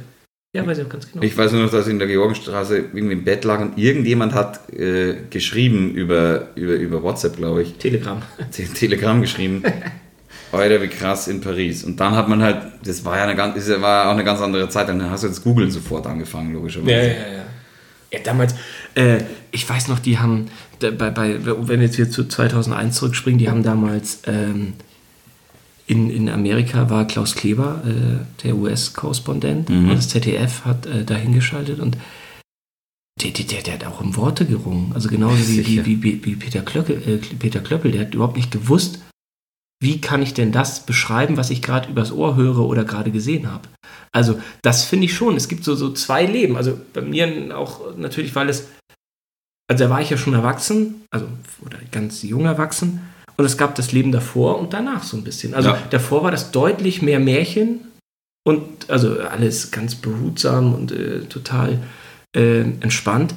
ja, 0.54 0.66
weiß 0.66 0.80
ich 0.80 0.86
auch 0.86 0.90
ganz 0.90 1.12
genau. 1.12 1.24
Ich 1.24 1.38
weiß 1.38 1.52
nur 1.52 1.64
noch, 1.64 1.72
dass 1.72 1.86
ich 1.88 1.94
in 1.94 2.00
der 2.00 2.08
Georgenstraße 2.08 2.78
irgendwie 2.78 3.14
im 3.14 3.24
Bett 3.24 3.44
lag 3.46 3.60
und 3.62 3.78
irgendjemand 3.78 4.34
hat 4.34 4.72
äh, 4.74 5.16
geschrieben 5.30 5.92
über, 5.94 6.48
über, 6.56 6.74
über 6.74 7.04
WhatsApp, 7.04 7.38
glaube 7.38 7.62
ich. 7.64 7.74
Telegram. 7.76 8.22
Te- 8.52 8.64
Telegramm 8.64 9.22
geschrieben. 9.22 9.62
Alter, 10.52 10.82
wie 10.82 10.88
krass 10.88 11.28
in 11.28 11.42
Paris. 11.42 11.84
Und 11.84 12.00
dann 12.00 12.16
hat 12.16 12.28
man 12.28 12.42
halt, 12.42 12.58
das 12.84 13.06
war 13.06 13.18
ja 13.18 13.24
eine 13.26 13.36
ganz, 13.36 13.68
ja- 13.68 13.80
war 13.82 14.08
auch 14.08 14.14
eine 14.14 14.24
ganz 14.24 14.42
andere 14.42 14.68
Zeit, 14.70 14.90
dann 14.90 15.08
hast 15.12 15.24
du 15.24 15.28
jetzt 15.28 15.44
Googeln 15.44 15.70
sofort 15.70 16.08
angefangen, 16.08 16.54
logischerweise. 16.54 16.92
Ja, 16.92 17.04
ja, 17.04 17.34
ja. 17.38 17.46
Ja, 18.12 18.20
damals, 18.24 18.56
äh, 18.96 19.20
ich 19.52 19.70
weiß 19.70 19.88
noch, 19.90 20.00
die 20.00 20.18
haben, 20.18 20.48
bei, 20.80 20.90
bei, 21.12 21.38
wenn 21.46 21.80
wir 21.80 21.86
jetzt 21.86 21.96
hier 21.98 22.10
zu 22.10 22.28
2001 22.28 22.96
zurückspringen, 22.96 23.38
die 23.38 23.48
haben 23.52 23.62
damals 23.62 24.22
ähm, 24.26 24.74
in, 25.90 26.12
in 26.12 26.30
Amerika 26.30 26.90
war 26.92 27.08
Klaus 27.08 27.34
Kleber, 27.34 27.82
äh, 27.84 28.44
der 28.44 28.56
US-Korrespondent, 28.56 29.70
Mhm. 29.70 29.90
und 29.90 29.96
das 29.98 30.10
ZDF 30.10 30.64
hat 30.64 30.86
äh, 30.86 31.04
da 31.04 31.16
hingeschaltet 31.16 31.80
und 31.80 31.98
der, 33.22 33.32
der, 33.32 33.64
der, 33.64 33.74
hat 33.74 33.86
auch 33.86 34.00
um 34.00 34.16
Worte 34.16 34.46
gerungen. 34.46 34.92
Also 34.94 35.10
genauso 35.10 35.48
wie, 35.48 35.86
wie, 35.86 36.04
wie, 36.04 36.24
wie 36.26 36.36
Peter, 36.36 36.62
Klöckel, 36.62 37.02
äh, 37.06 37.18
Peter 37.18 37.60
Klöppel, 37.60 37.92
der 37.92 38.02
hat 38.02 38.14
überhaupt 38.14 38.38
nicht 38.38 38.52
gewusst, 38.52 39.00
wie 39.82 40.00
kann 40.00 40.22
ich 40.22 40.34
denn 40.36 40.52
das 40.52 40.86
beschreiben, 40.86 41.38
was 41.38 41.50
ich 41.50 41.62
gerade 41.62 41.90
übers 41.90 42.12
Ohr 42.12 42.36
höre 42.36 42.60
oder 42.60 42.84
gerade 42.86 43.12
gesehen 43.12 43.52
habe. 43.52 43.68
Also 44.12 44.40
das 44.62 44.84
finde 44.86 45.06
ich 45.06 45.14
schon. 45.16 45.36
Es 45.36 45.48
gibt 45.50 45.64
so, 45.64 45.74
so 45.76 45.92
zwei 45.92 46.26
Leben. 46.26 46.56
Also 46.56 46.80
bei 46.94 47.02
mir 47.02 47.58
auch 47.58 47.98
natürlich, 47.98 48.36
weil 48.36 48.50
es, 48.50 48.68
also 49.68 49.84
da 49.86 49.90
war 49.90 50.02
ich 50.02 50.12
ja 50.12 50.18
schon 50.18 50.34
erwachsen, 50.36 51.02
also 51.10 51.28
oder 51.66 51.80
ganz 51.92 52.22
jung 52.22 52.46
erwachsen. 52.46 53.02
Und 53.40 53.46
es 53.46 53.58
gab 53.58 53.74
das 53.76 53.94
Leben 53.94 54.12
davor 54.12 54.60
und 54.60 54.74
danach 54.74 55.04
so 55.04 55.16
ein 55.16 55.24
bisschen. 55.24 55.54
Also 55.54 55.70
Ja. 55.70 55.82
davor 55.92 56.24
war 56.24 56.32
das 56.32 56.52
deutlich 56.52 57.02
mehr 57.02 57.20
Märchen 57.22 57.80
und 58.46 58.90
also 58.90 59.18
alles 59.22 59.72
ganz 59.72 59.96
behutsam 59.96 60.74
und 60.76 60.92
äh, 60.92 61.22
total 61.22 61.80
äh, 62.36 62.60
entspannt. 62.62 63.34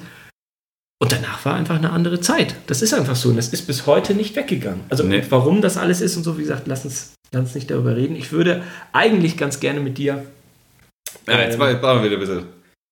Und 1.01 1.13
danach 1.13 1.45
war 1.45 1.55
einfach 1.55 1.77
eine 1.77 1.91
andere 1.91 2.21
Zeit. 2.21 2.57
Das 2.67 2.83
ist 2.83 2.95
einfach 2.95 3.15
so. 3.15 3.29
Und 3.29 3.37
das 3.37 3.49
ist 3.49 3.67
bis 3.67 3.87
heute 3.87 4.15
nicht 4.15 4.35
weggegangen. 4.35 4.81
Also 4.89 5.05
Nee. 5.05 5.23
warum 5.31 5.63
das 5.63 5.77
alles 5.77 6.01
ist 6.01 6.17
und 6.17 6.25
so, 6.25 6.37
wie 6.37 6.43
gesagt, 6.43 6.67
lass 6.67 6.85
uns, 6.85 7.13
lass 7.33 7.43
uns 7.43 7.55
nicht 7.55 7.71
darüber 7.71 7.95
reden. 7.97 8.17
Ich 8.17 8.33
würde 8.33 8.63
eigentlich 8.93 9.37
ganz 9.37 9.61
gerne 9.61 9.79
mit 9.81 9.99
dir. 9.99 10.27
Ja, 11.29 11.41
jetzt 11.41 11.55
ähm, 11.55 11.61
jetzt 11.63 11.81
brauchen 11.81 12.03
wir 12.03 12.11
wieder 12.11 12.17
ein 12.17 12.21
bisschen 12.21 12.47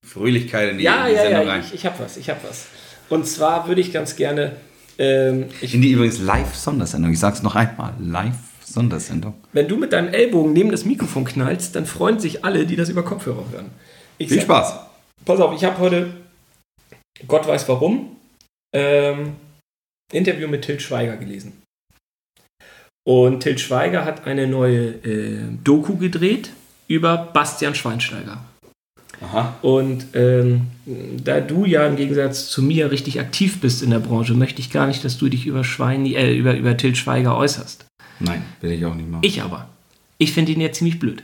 Fröhlichkeit 0.07 0.71
in 0.71 0.79
die, 0.79 0.85
ja, 0.85 1.07
in 1.07 1.11
die 1.11 1.17
ja, 1.17 1.23
Sendung 1.23 1.47
ja, 1.47 1.53
rein. 1.55 1.65
ich, 1.67 1.75
ich 1.75 1.87
habe 1.87 1.99
was, 2.05 2.17
ich 2.17 2.31
habe 2.31 2.41
was. 2.49 2.67
Und 3.09 3.27
zwar 3.27 3.67
würde 3.67 3.81
ich 3.81 3.93
ganz 3.93 4.15
gerne, 4.15 4.53
ähm, 4.99 5.47
ich, 5.61 5.75
In 5.75 5.83
die 5.83 5.93
übrigens 5.93 6.19
Live-Sondersendung. 6.21 7.13
Ich 7.13 7.19
sag's 7.19 7.43
noch 7.43 7.55
einmal. 7.57 7.95
Live-Sondersendung. 8.01 9.35
wenn 9.53 9.69
du 9.69 9.77
mit 9.77 9.93
deinem 9.93 10.13
Ellbogen 10.13 10.53
neben 10.53 10.71
das 10.71 10.85
Mikrofon 10.85 11.25
knallst, 11.25 11.75
dann 11.75 11.87
freuen 11.87 12.19
sich 12.21 12.45
alle, 12.45 12.67
die 12.67 12.77
das 12.77 12.89
über 12.89 13.03
Kopfhörer 13.03 13.45
hören. 13.51 13.71
Ich 14.19 14.29
Viel 14.29 14.39
sag- 14.39 14.45
Spaß. 14.45 14.75
Pass 15.25 15.41
auf, 15.41 15.55
ich 15.55 15.65
habe 15.65 15.79
heute, 15.79 16.11
Gott 17.29 17.47
weiß 17.47 17.69
warum, 17.69 18.17
ähm, 18.75 19.33
Interview 20.13 20.49
mit 20.49 20.63
Til 20.65 20.81
Schweiger 20.81 21.17
gelesen. 21.17 21.61
Und 23.07 23.41
Til 23.41 23.59
Schweiger 23.59 24.05
hat 24.05 24.27
eine 24.27 24.47
neue 24.47 24.89
äh, 25.05 25.39
Doku 25.65 25.97
gedreht 25.97 26.51
über 26.89 27.17
Bastian 27.33 27.75
Schweinsteiger. 27.75 28.45
Aha. 29.23 29.59
Und 29.63 30.07
ähm, 30.15 30.63
da 31.23 31.41
du 31.41 31.65
ja 31.65 31.87
im 31.87 31.97
Gegensatz 31.97 32.49
zu 32.49 32.63
mir 32.63 32.91
richtig 32.91 33.21
aktiv 33.21 33.61
bist 33.61 33.83
in 33.83 33.91
der 33.91 33.99
Branche, 33.99 34.35
möchte 34.35 34.61
ich 34.61 34.71
gar 34.71 34.87
nicht, 34.87 35.05
dass 35.05 35.19
du 35.19 35.29
dich 35.29 35.47
über, 35.47 35.63
Schweini, 35.63 36.15
äh, 36.15 36.35
über, 36.35 36.57
über 36.57 36.77
Til 36.77 36.95
Schweiger 36.95 37.37
äußerst. 37.37 37.87
Nein, 38.19 38.43
will 38.61 38.73
ich 38.73 38.85
auch 38.85 38.95
nicht 38.95 39.11
machen. 39.11 39.25
Ich 39.25 39.43
aber. 39.43 39.69
Ich 40.19 40.33
finde 40.33 40.53
ihn 40.53 40.61
ja 40.61 40.73
ziemlich 40.73 40.99
blöd. 40.99 41.23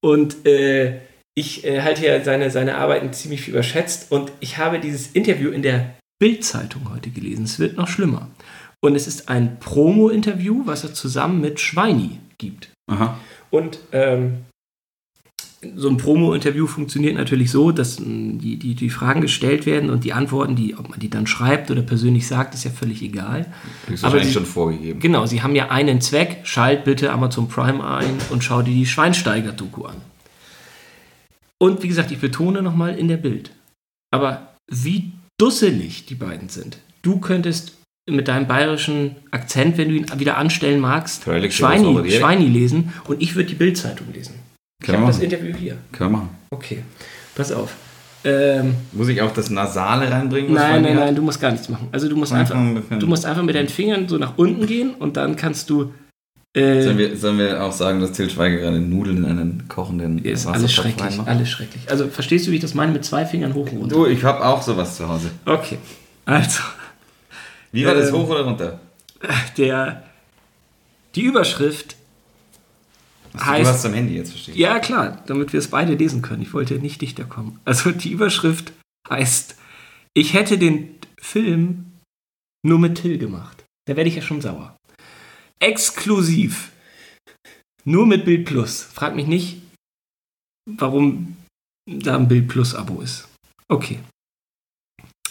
Und 0.00 0.46
äh, 0.46 0.98
ich 1.34 1.64
äh, 1.64 1.82
halte 1.82 2.06
ja 2.06 2.22
seine, 2.22 2.50
seine 2.50 2.76
Arbeiten 2.76 3.12
ziemlich 3.12 3.48
überschätzt. 3.48 4.10
Und 4.10 4.32
ich 4.40 4.58
habe 4.58 4.80
dieses 4.80 5.08
Interview 5.12 5.50
in 5.50 5.62
der 5.62 5.94
Bild-Zeitung 6.18 6.90
heute 6.92 7.10
gelesen. 7.10 7.44
Es 7.44 7.58
wird 7.58 7.76
noch 7.76 7.88
schlimmer. 7.88 8.28
Und 8.80 8.94
es 8.94 9.06
ist 9.06 9.28
ein 9.28 9.58
Promo-Interview, 9.58 10.62
was 10.64 10.84
er 10.84 10.94
zusammen 10.94 11.40
mit 11.40 11.60
Schweini 11.60 12.18
gibt. 12.38 12.70
Aha. 12.90 13.18
Und 13.50 13.78
ähm, 13.92 14.44
so 15.74 15.88
ein 15.88 15.96
Promo-Interview 15.96 16.66
funktioniert 16.68 17.16
natürlich 17.16 17.50
so, 17.50 17.72
dass 17.72 17.98
mh, 17.98 18.38
die, 18.40 18.56
die, 18.56 18.74
die 18.76 18.90
Fragen 18.90 19.20
gestellt 19.20 19.66
werden 19.66 19.90
und 19.90 20.04
die 20.04 20.12
Antworten, 20.12 20.54
die, 20.54 20.76
ob 20.76 20.88
man 20.88 21.00
die 21.00 21.10
dann 21.10 21.26
schreibt 21.26 21.70
oder 21.72 21.82
persönlich 21.82 22.28
sagt, 22.28 22.54
ist 22.54 22.64
ja 22.64 22.70
völlig 22.70 23.02
egal. 23.02 23.46
Ist 23.88 24.04
Aber 24.04 24.12
wahrscheinlich 24.14 24.28
sie- 24.28 24.34
schon 24.34 24.46
vorgegeben. 24.46 25.00
Genau, 25.00 25.26
sie 25.26 25.42
haben 25.42 25.56
ja 25.56 25.70
einen 25.70 26.00
Zweck. 26.00 26.38
Schalt 26.44 26.84
bitte 26.84 27.10
Amazon 27.12 27.48
Prime 27.48 27.84
ein 27.84 28.16
und 28.30 28.44
schau 28.44 28.62
dir 28.62 28.72
die 28.74 28.86
Schweinsteiger-Doku 28.86 29.84
an. 29.84 29.96
Und 31.60 31.82
wie 31.82 31.88
gesagt, 31.88 32.12
ich 32.12 32.18
betone 32.18 32.62
nochmal 32.62 32.96
in 32.96 33.08
der 33.08 33.16
Bild. 33.16 33.50
Aber 34.12 34.54
wie 34.70 35.10
dusselig 35.40 36.06
die 36.06 36.14
beiden 36.14 36.48
sind. 36.48 36.78
Du 37.02 37.18
könntest 37.18 37.74
mit 38.08 38.28
deinem 38.28 38.46
bayerischen 38.46 39.16
Akzent, 39.32 39.76
wenn 39.76 39.88
du 39.88 39.96
ihn 39.96 40.06
wieder 40.18 40.36
anstellen 40.38 40.80
magst, 40.80 41.24
Schweini, 41.50 42.10
Schweini 42.10 42.46
lesen 42.46 42.92
und 43.06 43.20
ich 43.20 43.34
würde 43.34 43.48
die 43.50 43.54
Bildzeitung 43.54 44.06
lesen. 44.14 44.34
Ich 44.80 44.86
Können 44.86 44.98
habe 44.98 45.06
wir 45.08 45.12
das. 45.12 45.22
Interview 45.22 45.54
hier. 45.56 45.76
Können 45.92 46.10
wir 46.12 46.18
machen. 46.18 46.30
Okay, 46.50 46.82
pass 47.34 47.50
auf. 47.52 47.74
Ähm, 48.24 48.74
Muss 48.92 49.08
ich 49.08 49.20
auch 49.22 49.32
das 49.32 49.48
Nasale 49.50 50.10
reinbringen? 50.10 50.52
nein, 50.52 50.82
nein, 50.82 50.96
nein, 50.96 51.14
du 51.14 51.22
musst 51.22 51.40
gar 51.40 51.50
nichts 51.52 51.68
machen. 51.68 51.88
Also 51.92 52.08
du 52.08 52.16
musst 52.16 52.32
Einfach 52.32 52.56
du 52.98 53.06
musst 53.06 53.24
einfach 53.26 53.42
mit 53.42 53.54
deinen 53.54 53.68
Fingern 53.68 54.08
so 54.08 54.18
nach 54.18 54.36
unten 54.36 54.66
gehen 54.66 54.94
und 54.94 55.16
dann 55.16 55.36
kannst 55.36 55.70
du. 55.70 55.92
Äh, 56.54 56.82
Sollen 56.82 56.98
wir, 56.98 57.16
sollen 57.16 57.38
wir 57.38 57.62
auch 57.62 57.72
sagen, 57.72 58.00
dass 58.00 58.12
Til 58.12 58.28
Schweiger 58.30 58.56
gerade 58.56 58.80
Nudeln 58.80 59.18
in 59.18 59.24
einen 59.26 59.68
kochenden 59.68 60.18
ist 60.18 60.46
Wassertopf 60.46 60.54
alles 60.58 60.72
schrecklich, 60.72 61.02
reinmacht? 61.10 61.28
alles 61.28 61.48
schrecklich. 61.50 61.90
Also 61.90 62.08
verstehst 62.08 62.46
du, 62.46 62.50
wie 62.50 62.56
ich 62.56 62.60
das 62.62 62.74
meine 62.74 62.92
mit 62.92 63.04
zwei 63.04 63.26
Fingern 63.26 63.54
hoch 63.54 63.70
und 63.70 63.78
runter? 63.78 63.94
Du, 63.96 64.06
ich 64.06 64.24
habe 64.24 64.44
auch 64.44 64.62
sowas 64.62 64.96
zu 64.96 65.08
Hause. 65.08 65.30
Okay, 65.44 65.78
also 66.24 66.60
Wie 67.70 67.84
war 67.84 67.94
das 67.94 68.08
Ähm, 68.08 68.14
hoch 68.16 68.28
oder 68.30 68.42
runter? 68.44 68.80
der 69.56 70.02
die 71.14 71.22
Überschrift 71.22 71.96
Achso, 73.40 73.50
heißt- 73.50 73.62
du 73.62 73.68
hast 73.68 73.86
am 73.86 73.94
Handy 73.94 74.14
jetzt 74.14 74.30
verstehen. 74.32 74.56
Ja, 74.56 74.78
klar, 74.80 75.22
damit 75.26 75.52
wir 75.52 75.58
es 75.58 75.68
beide 75.68 75.94
lesen 75.94 76.22
können. 76.22 76.42
Ich 76.42 76.52
wollte 76.52 76.74
nicht 76.78 77.00
dichter 77.00 77.24
kommen. 77.24 77.58
Also 77.64 77.90
die 77.90 78.10
Überschrift 78.10 78.72
heißt, 79.08 79.56
ich 80.14 80.34
hätte 80.34 80.58
den 80.58 80.94
Film 81.20 81.92
nur 82.64 82.78
mit 82.78 82.96
Till 82.96 83.18
gemacht. 83.18 83.64
Da 83.86 83.96
werde 83.96 84.08
ich 84.10 84.16
ja 84.16 84.22
schon 84.22 84.40
sauer. 84.40 84.76
Exklusiv. 85.60 86.72
Nur 87.84 88.06
mit 88.06 88.24
Bild 88.24 88.44
Plus. 88.46 88.82
Frag 88.82 89.16
mich 89.16 89.26
nicht, 89.26 89.62
warum 90.68 91.36
da 91.88 92.16
ein 92.16 92.28
Bild 92.28 92.48
Plus 92.48 92.74
Abo 92.74 93.00
ist. 93.00 93.28
Okay. 93.68 93.98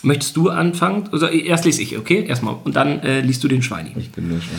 Möchtest 0.04 0.36
du 0.38 0.50
anfangen? 0.50 1.10
Also 1.12 1.28
erst 1.28 1.66
lese 1.66 1.82
ich, 1.82 1.98
okay? 1.98 2.24
Erstmal. 2.26 2.56
Und 2.64 2.76
dann 2.76 3.00
äh, 3.02 3.22
liest 3.22 3.44
du 3.44 3.48
den 3.48 3.62
Schweini. 3.64 3.94
Ich 3.98 4.12
bin 4.12 4.28
nur 4.28 4.40
schon. 4.42 4.56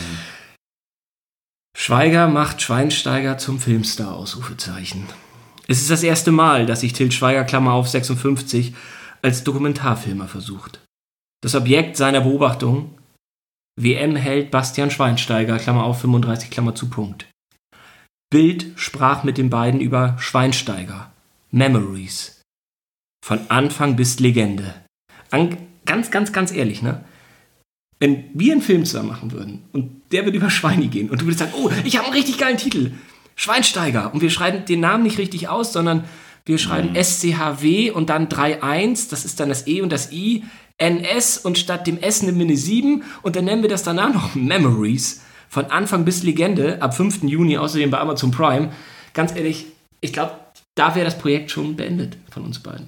Schweiger 1.77 2.27
macht 2.27 2.61
Schweinsteiger 2.61 3.37
zum 3.37 3.59
Filmstar, 3.59 4.15
Ausrufezeichen. 4.15 5.07
Es 5.67 5.81
ist 5.81 5.91
das 5.91 6.03
erste 6.03 6.31
Mal, 6.31 6.65
dass 6.65 6.81
sich 6.81 6.93
Til 6.93 7.11
Schweiger, 7.11 7.43
Klammer 7.43 7.73
auf 7.73 7.87
56, 7.87 8.73
als 9.21 9.43
Dokumentarfilmer 9.43 10.27
versucht. 10.27 10.83
Das 11.41 11.55
Objekt 11.55 11.95
seiner 11.95 12.21
Beobachtung, 12.21 12.97
WM-Held 13.79 14.51
Bastian 14.51 14.91
Schweinsteiger, 14.91 15.57
Klammer 15.57 15.83
auf 15.83 16.01
35, 16.01 16.49
Klammer 16.49 16.75
zu 16.75 16.89
Punkt. 16.89 17.27
Bild 18.29 18.67
sprach 18.75 19.23
mit 19.23 19.37
den 19.37 19.49
beiden 19.49 19.79
über 19.79 20.17
Schweinsteiger, 20.19 21.11
Memories. 21.51 22.41
Von 23.25 23.39
Anfang 23.49 23.95
bis 23.95 24.19
Legende. 24.19 24.73
An, 25.31 25.57
ganz, 25.85 26.11
ganz, 26.11 26.33
ganz 26.33 26.51
ehrlich, 26.51 26.81
ne? 26.81 27.03
Wenn 27.99 28.25
wir 28.33 28.53
einen 28.53 28.61
Film 28.61 28.85
zusammen 28.85 29.09
machen 29.09 29.31
würden 29.31 29.63
und 29.73 30.01
der 30.11 30.25
würde 30.25 30.37
über 30.37 30.49
Schweini 30.49 30.87
gehen 30.87 31.09
und 31.09 31.21
du 31.21 31.25
würdest 31.25 31.39
sagen, 31.39 31.53
oh, 31.55 31.69
ich 31.83 31.97
habe 31.97 32.07
einen 32.07 32.15
richtig 32.15 32.37
geilen 32.37 32.57
Titel, 32.57 32.91
Schweinsteiger 33.35 34.13
und 34.13 34.21
wir 34.21 34.29
schreiben 34.29 34.65
den 34.65 34.79
Namen 34.79 35.03
nicht 35.03 35.17
richtig 35.17 35.49
aus, 35.49 35.73
sondern 35.73 36.05
wir 36.45 36.57
schreiben 36.57 36.95
SCHW 36.95 37.91
und 37.91 38.09
dann 38.09 38.27
3.1, 38.27 39.09
das 39.09 39.25
ist 39.25 39.39
dann 39.39 39.49
das 39.49 39.67
E 39.67 39.81
und 39.81 39.91
das 39.91 40.11
I, 40.11 40.43
NS 40.77 41.37
und 41.37 41.57
statt 41.57 41.87
dem 41.87 41.99
S 41.99 42.23
nehmen 42.23 42.39
wir 42.39 42.45
eine 42.45 42.57
7 42.57 43.03
und 43.21 43.35
dann 43.35 43.45
nennen 43.45 43.61
wir 43.61 43.69
das 43.69 43.83
danach 43.83 44.13
noch 44.13 44.35
Memories 44.35 45.21
von 45.49 45.65
Anfang 45.65 46.05
bis 46.05 46.23
Legende 46.23 46.81
ab 46.81 46.95
5. 46.95 47.23
Juni, 47.23 47.57
außerdem 47.57 47.91
bei 47.91 47.99
Amazon 47.99 48.31
Prime. 48.31 48.71
Ganz 49.13 49.35
ehrlich, 49.35 49.65
ich 49.99 50.13
glaube, 50.13 50.31
da 50.75 50.95
wäre 50.95 51.05
das 51.05 51.17
Projekt 51.17 51.51
schon 51.51 51.75
beendet 51.75 52.17
von 52.31 52.43
uns 52.43 52.59
beiden. 52.59 52.87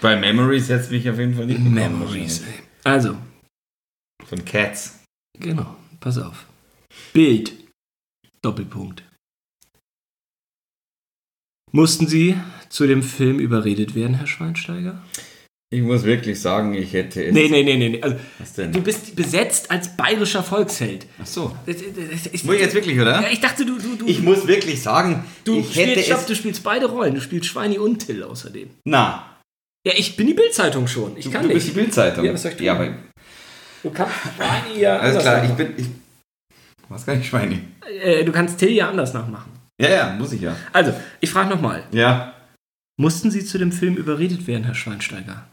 Bei 0.00 0.16
Memories 0.16 0.68
setzt 0.68 0.90
mich 0.90 1.08
auf 1.10 1.18
jeden 1.18 1.34
Fall 1.34 1.46
nicht. 1.46 1.60
Memories. 1.60 2.40
ey. 2.40 2.62
Also, 2.84 3.16
Von 4.26 4.44
Cats. 4.44 4.98
Genau, 5.38 5.76
pass 6.00 6.18
auf. 6.18 6.46
Bild. 7.12 7.52
Doppelpunkt. 8.42 9.02
Mussten 11.72 12.06
Sie 12.06 12.36
zu 12.68 12.86
dem 12.86 13.02
Film 13.02 13.38
überredet 13.40 13.94
werden, 13.94 14.14
Herr 14.14 14.26
Schweinsteiger? 14.26 15.02
Ich 15.70 15.82
muss 15.82 16.04
wirklich 16.04 16.40
sagen, 16.40 16.72
ich 16.72 16.94
hätte 16.94 17.22
es. 17.22 17.34
Nee, 17.34 17.48
nee, 17.50 17.62
nee, 17.62 17.76
nee. 17.76 18.00
Also, 18.02 18.16
Was 18.38 18.54
denn? 18.54 18.72
du 18.72 18.80
bist 18.80 19.14
besetzt 19.14 19.70
als 19.70 19.94
bayerischer 19.96 20.42
Volksheld. 20.42 21.06
Ach 21.20 21.26
so. 21.26 21.54
Das- 21.66 21.76
das- 21.76 22.22
das- 22.22 22.32
Ich, 22.32 22.44
Muss 22.44 22.54
ich 22.54 22.62
jetzt 22.62 22.74
wirklich, 22.74 22.98
oder? 22.98 23.20
ja, 23.20 23.28
ich 23.30 23.40
dachte, 23.40 23.66
du, 23.66 23.78
du, 23.78 23.96
du, 23.96 24.06
Ich 24.06 24.22
muss 24.22 24.46
wirklich 24.46 24.80
sagen, 24.82 25.26
du, 25.44 25.62
spielst, 25.62 26.06
stopp, 26.06 26.26
du 26.26 26.34
spielst 26.34 26.62
beide 26.62 26.86
Rollen. 26.86 27.14
Du 27.14 27.20
spielst 27.20 27.48
Schweini 27.50 27.78
und 27.78 27.98
Till 27.98 28.22
außerdem. 28.22 28.70
Na, 28.86 29.36
Ja, 29.86 29.92
ich 29.94 30.16
bin 30.16 30.26
die 30.26 30.34
Bildzeitung 30.34 30.86
schon. 30.88 31.18
Ich 31.18 31.26
du, 31.26 31.30
kann 31.32 31.42
du 31.42 31.48
nicht. 31.48 31.56
bist 31.56 31.68
die 31.68 31.72
Bildzeitung. 31.72 32.24
Ja, 32.24 32.32
was 32.32 32.42
soll 32.42 32.52
ich 32.52 32.56
tun? 32.56 32.66
Ja, 32.66 32.72
aber 32.74 32.96
du 33.82 33.90
kannst 33.90 34.14
Schweini 34.36 34.80
ja 34.80 34.98
alles 34.98 35.16
anders 35.16 35.22
klar, 35.22 35.44
ich 35.44 35.50
nachmachen. 35.50 35.74
bin. 35.74 35.84
Ich, 35.84 35.90
was 36.88 37.06
kann 37.06 37.20
ich 37.20 37.28
Schweini? 37.28 37.60
Äh, 38.02 38.24
du 38.24 38.32
kannst 38.32 38.58
Till 38.58 38.70
ja 38.70 38.88
anders 38.88 39.14
nachmachen. 39.14 39.52
Ja, 39.80 39.88
ja, 39.90 40.10
muss 40.14 40.32
ich 40.32 40.40
ja. 40.40 40.56
Also, 40.72 40.92
ich 41.20 41.30
frage 41.30 41.50
nochmal. 41.50 41.84
Ja. 41.92 42.34
Mussten 43.00 43.30
Sie 43.30 43.44
zu 43.44 43.58
dem 43.58 43.70
Film 43.70 43.96
überredet 43.96 44.46
werden, 44.46 44.64
Herr 44.64 44.74
Schweinsteiger? 44.74 45.46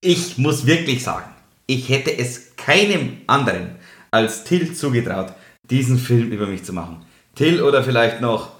Ich 0.00 0.38
muss 0.38 0.66
wirklich 0.66 1.02
sagen, 1.04 1.30
ich 1.66 1.88
hätte 1.90 2.16
es 2.16 2.56
keinem 2.56 3.18
anderen 3.26 3.76
als 4.10 4.44
Till 4.44 4.74
zugetraut, 4.74 5.34
diesen 5.68 5.98
Film 5.98 6.32
über 6.32 6.46
mich 6.46 6.64
zu 6.64 6.72
machen. 6.72 7.04
Till 7.34 7.62
oder 7.62 7.84
vielleicht 7.84 8.20
noch 8.20 8.52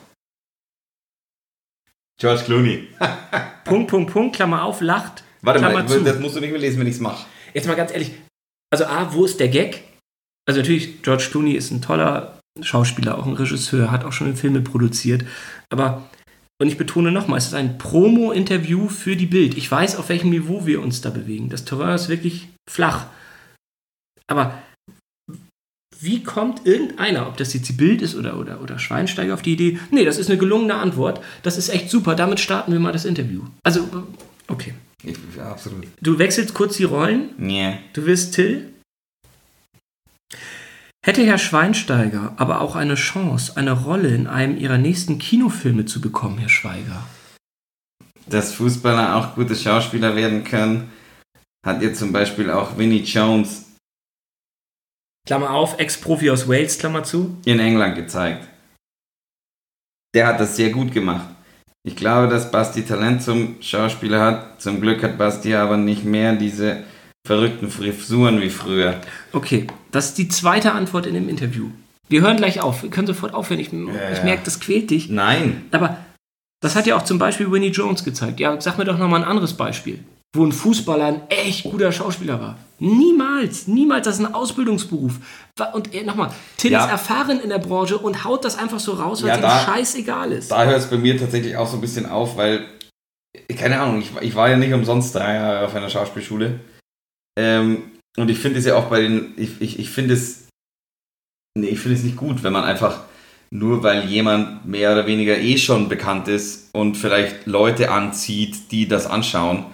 George 2.21 2.43
Clooney. 2.45 2.89
Punkt, 3.65 3.91
Punkt, 3.91 4.13
Punkt, 4.13 4.37
Klammer 4.37 4.63
auf, 4.65 4.81
lacht. 4.81 5.25
Warte 5.41 5.61
Klammer 5.61 5.83
mal, 5.83 5.89
zu. 5.89 6.01
das 6.05 6.19
musst 6.21 6.37
du 6.37 6.41
nicht 6.41 6.53
mehr 6.53 6.61
lesen, 6.61 6.79
wenn 6.81 6.87
ich 6.87 6.95
es 6.95 7.01
mache. 7.01 7.27
Jetzt 7.55 7.67
mal 7.67 7.75
ganz 7.75 7.93
ehrlich. 7.93 8.13
Also 8.73 8.87
A, 8.87 9.13
wo 9.13 9.25
ist 9.25 9.39
der 9.39 9.49
Gag? 9.49 9.83
Also 10.49 10.61
natürlich, 10.61 11.03
George 11.03 11.29
Clooney 11.31 11.53
ist 11.53 11.71
ein 11.71 11.83
toller 11.83 12.41
Schauspieler, 12.61 13.19
auch 13.19 13.27
ein 13.27 13.35
Regisseur, 13.35 13.91
hat 13.91 14.05
auch 14.05 14.13
schon 14.13 14.35
Filme 14.35 14.61
produziert. 14.61 15.25
Aber, 15.71 16.09
und 16.61 16.69
ich 16.69 16.79
betone 16.79 17.13
nochmal, 17.13 17.39
es 17.39 17.47
ist 17.47 17.55
ein 17.55 17.79
Promo-Interview 17.79 18.89
für 18.89 19.17
die 19.17 19.27
Bild. 19.27 19.57
Ich 19.57 19.71
weiß, 19.71 19.97
auf 19.97 20.09
welchem 20.09 20.31
Niveau 20.31 20.67
wir 20.67 20.83
uns 20.83 21.01
da 21.01 21.11
bewegen. 21.11 21.49
Das 21.49 21.65
Terrain 21.65 21.95
ist 21.95 22.09
wirklich 22.09 22.49
flach. 22.69 23.07
Aber 24.27 24.63
wie 26.01 26.23
kommt 26.23 26.67
irgendeiner, 26.67 27.29
ob 27.29 27.37
das 27.37 27.55
jetzt 27.55 27.69
die 27.69 27.75
Bild 27.75 28.03
ist 28.03 28.17
oder, 28.17 28.39
oder, 28.39 28.61
oder 28.61 28.79
Schweinsteiger 28.79 29.35
auf 29.35 29.43
die 29.43 29.53
Idee? 29.53 29.79
Nee, 29.91 30.05
das 30.05 30.19
ist 30.19 30.31
eine 30.31 30.39
gelungene 30.39 30.75
Antwort. 30.75 31.23
Das 31.43 31.59
ist 31.59 31.69
echt 31.69 31.91
super. 31.91 32.15
Damit 32.15 32.41
starten 32.41 32.73
wir 32.73 32.81
mal 32.81 32.93
das 32.93 33.05
Interview. 33.05 33.43
Also, 33.63 33.89
okay. 34.49 34.75
Ich, 35.05 35.17
absolut. 35.41 35.87
Du 36.01 36.19
wechselst 36.19 36.55
kurz 36.55 36.77
die 36.77 36.85
Rollen. 36.85 37.35
Nee. 37.39 37.79
Du 37.93 38.07
wirst 38.07 38.35
Till? 38.35 38.73
Hätte 41.05 41.27
Herr 41.27 41.39
Schweinsteiger 41.39 42.35
aber 42.37 42.61
auch 42.61 42.77
eine 42.77 42.95
Chance, 42.95 43.57
eine 43.57 43.73
Rolle 43.73 44.15
in 44.15 44.29
einem 44.29 44.57
Ihrer 44.57 44.79
nächsten 44.79 45.19
Kinofilme 45.19 45.85
zu 45.85 46.01
bekommen, 46.01 46.39
Herr 46.39 46.49
Schweiger? 46.49 47.03
Dass 48.27 48.55
Fußballer 48.55 49.17
auch 49.17 49.35
gute 49.35 49.57
Schauspieler 49.57 50.15
werden 50.15 50.45
können, 50.45 50.93
hat 51.67 51.83
ihr 51.83 51.93
zum 51.93 52.13
Beispiel 52.13 52.51
auch 52.51 52.79
Vinnie 52.79 53.03
Jones 53.03 53.67
Klammer 55.27 55.51
auf, 55.51 55.79
Ex-Profi 55.79 56.31
aus 56.31 56.49
Wales, 56.49 56.79
Klammer 56.79 57.05
zu. 57.05 57.37
in 57.45 57.59
England 57.59 57.97
gezeigt. 57.97 58.49
Der 60.15 60.27
hat 60.27 60.41
das 60.41 60.57
sehr 60.57 60.71
gut 60.71 60.93
gemacht. 60.93 61.29
Ich 61.85 61.97
glaube, 61.97 62.29
dass 62.29 62.51
Basti 62.51 62.83
Talent 62.85 63.23
zum 63.23 63.57
Schauspieler 63.61 64.21
hat. 64.21 64.63
Zum 64.63 64.81
Glück 64.81 65.03
hat 65.03 65.19
Basti 65.19 65.55
aber 65.55 65.77
nicht 65.77 66.05
mehr 66.05 66.35
diese 66.35 66.85
verrückten 67.27 67.71
Frisuren 67.71 68.41
wie 68.41 68.51
früher. 68.51 69.01
Okay, 69.33 69.67
das 69.91 70.09
ist 70.09 70.19
die 70.19 70.29
zweite 70.29 70.73
Antwort 70.73 71.07
in 71.07 71.15
dem 71.15 71.29
Interview. 71.29 71.71
Wir 72.09 72.21
hören 72.21 72.37
gleich 72.37 72.61
auf. 72.61 72.83
Wir 72.83 72.91
können 72.91 73.07
sofort 73.07 73.35
aufhören. 73.35 73.61
Ich, 73.61 73.73
ich 73.73 74.19
ja. 74.19 74.25
merke, 74.25 74.43
das 74.45 74.61
quält 74.61 74.91
dich. 74.91 75.09
Nein. 75.09 75.65
Aber 75.71 75.99
das 76.61 76.77
hat 76.77 76.87
ja 76.87 76.97
auch 76.97 77.05
zum 77.05 77.19
Beispiel 77.19 77.51
Winnie 77.51 77.71
Jones 77.71 78.05
gezeigt. 78.05 78.39
Ja, 78.39 78.61
sag 78.61 78.79
mir 78.79 78.85
doch 78.85 78.99
nochmal 78.99 79.23
ein 79.23 79.29
anderes 79.29 79.55
Beispiel. 79.55 80.05
Wo 80.35 80.45
ein 80.45 80.53
Fußballer 80.53 81.05
ein 81.05 81.21
echt 81.29 81.65
guter 81.65 81.93
Schauspieler 81.93 82.41
war. 82.41 82.57
Niemals, 82.79 83.69
niemals. 83.69 84.07
Das 84.07 84.19
ist 84.19 84.25
ein 84.25 84.35
Ausbildungsberuf. 84.35 85.13
Und 85.75 85.95
äh, 85.95 86.05
nochmal, 86.05 86.33
Till 86.57 86.73
Ja. 86.73 86.85
ist 86.85 86.91
erfahren 86.91 87.39
in 87.41 87.51
der 87.51 87.59
Branche 87.59 87.99
und 87.99 88.25
haut 88.25 88.45
das 88.45 88.57
einfach 88.59 88.81
so 88.81 88.93
raus, 88.95 89.23
weil 89.23 89.29
Ja, 89.29 89.37
es 89.37 89.43
ihm 89.43 89.67
scheißegal 89.73 90.33
ist. 90.33 90.51
Da 90.51 90.65
hört 90.65 90.79
es 90.79 90.87
bei 90.91 90.97
mir 90.97 91.19
tatsächlich 91.19 91.57
auch 91.57 91.69
so 91.69 91.77
ein 91.77 91.81
bisschen 91.83 92.07
auf, 92.07 92.37
weil, 92.37 92.67
keine 93.57 93.79
Ahnung, 93.81 94.01
ich, 94.01 94.11
ich 94.23 94.35
war 94.35 94.49
ja 94.49 94.57
nicht 94.57 94.73
umsonst 94.73 95.15
drei 95.15 95.35
Jahre 95.35 95.67
auf 95.67 95.75
einer 95.75 95.91
Schauspielschule. 95.91 96.61
Ähm, 97.39 97.83
und 98.17 98.31
ich 98.31 98.39
finde 98.39 98.59
es 98.59 98.65
ja 98.65 98.77
auch 98.77 98.87
bei 98.87 99.03
den, 99.03 99.35
ich, 99.37 99.61
ich, 99.61 99.79
ich 99.79 99.91
finde 99.91 100.15
es, 100.15 100.49
nee, 101.57 101.69
ich 101.69 101.81
finde 101.81 101.99
es 101.99 102.05
nicht 102.05 102.17
gut, 102.17 102.43
wenn 102.43 102.53
man 102.53 102.65
einfach, 102.65 103.01
nur 103.51 103.83
weil 103.83 104.07
jemand 104.07 104.65
mehr 104.67 104.93
oder 104.93 105.07
weniger 105.07 105.37
eh 105.39 105.59
schon 105.59 105.91
bekannt 105.91 106.27
ist 106.27 106.71
und 106.75 106.97
vielleicht 106.97 107.47
Leute 107.47 107.91
anzieht, 107.91 108.71
die 108.73 108.89
das 108.89 109.07
anschauen, 109.07 109.67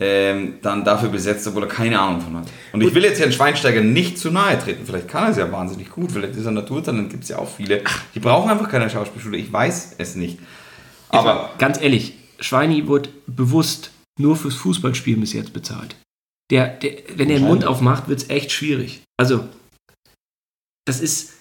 ähm, 0.00 0.58
dann 0.62 0.84
dafür 0.84 1.08
besetzt, 1.08 1.46
obwohl 1.48 1.64
er 1.64 1.68
keine 1.68 1.98
Ahnung 1.98 2.20
von 2.20 2.36
hat. 2.36 2.48
Und 2.72 2.82
ich 2.82 2.94
will 2.94 3.02
jetzt 3.02 3.20
Herrn 3.20 3.32
Schweinsteiger 3.32 3.80
nicht 3.80 4.18
zu 4.18 4.30
nahe 4.30 4.58
treten. 4.58 4.86
Vielleicht 4.86 5.08
kann 5.08 5.24
er 5.24 5.30
es 5.30 5.36
ja 5.36 5.50
wahnsinnig 5.50 5.90
gut, 5.90 6.12
vielleicht 6.12 6.36
ist 6.36 6.46
er 6.46 6.52
Naturtalent, 6.52 7.10
gibt 7.10 7.24
es 7.24 7.30
ja 7.30 7.38
auch 7.38 7.48
viele. 7.48 7.82
Die 8.14 8.20
brauchen 8.20 8.50
einfach 8.50 8.68
keine 8.68 8.88
Schauspielschule, 8.88 9.36
ich 9.36 9.52
weiß 9.52 9.96
es 9.98 10.14
nicht. 10.14 10.38
Aber 11.08 11.50
ganz 11.58 11.80
ehrlich, 11.80 12.14
Schweini 12.38 12.86
wurde 12.86 13.10
bewusst 13.26 13.90
nur 14.18 14.36
fürs 14.36 14.54
Fußballspielen 14.54 15.20
bis 15.20 15.32
jetzt 15.32 15.52
bezahlt. 15.52 15.96
Der, 16.50 16.68
der, 16.68 16.92
wenn 17.16 17.30
er 17.30 17.38
den 17.38 17.46
Mund 17.46 17.64
aufmacht, 17.64 18.08
wird 18.08 18.22
es 18.22 18.30
echt 18.30 18.52
schwierig. 18.52 19.02
Also, 19.18 19.46
das 20.86 21.00
ist 21.00 21.40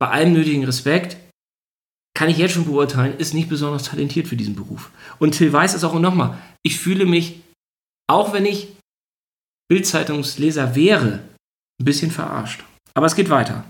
bei 0.00 0.08
allem 0.08 0.32
nötigen 0.32 0.64
Respekt, 0.64 1.16
kann 2.16 2.28
ich 2.28 2.38
jetzt 2.38 2.54
schon 2.54 2.64
beurteilen, 2.64 3.16
ist 3.18 3.34
nicht 3.34 3.48
besonders 3.48 3.84
talentiert 3.84 4.26
für 4.26 4.36
diesen 4.36 4.56
Beruf. 4.56 4.90
Und 5.18 5.32
Till 5.32 5.52
weiß 5.52 5.74
es 5.74 5.84
auch 5.84 5.98
nochmal, 5.98 6.38
ich 6.62 6.78
fühle 6.78 7.06
mich, 7.06 7.40
auch 8.10 8.32
wenn 8.32 8.44
ich 8.44 8.68
Bildzeitungsleser 9.68 10.74
wäre, 10.74 11.22
ein 11.80 11.84
bisschen 11.84 12.10
verarscht. 12.10 12.64
Aber 12.94 13.06
es 13.06 13.14
geht 13.14 13.30
weiter. 13.30 13.64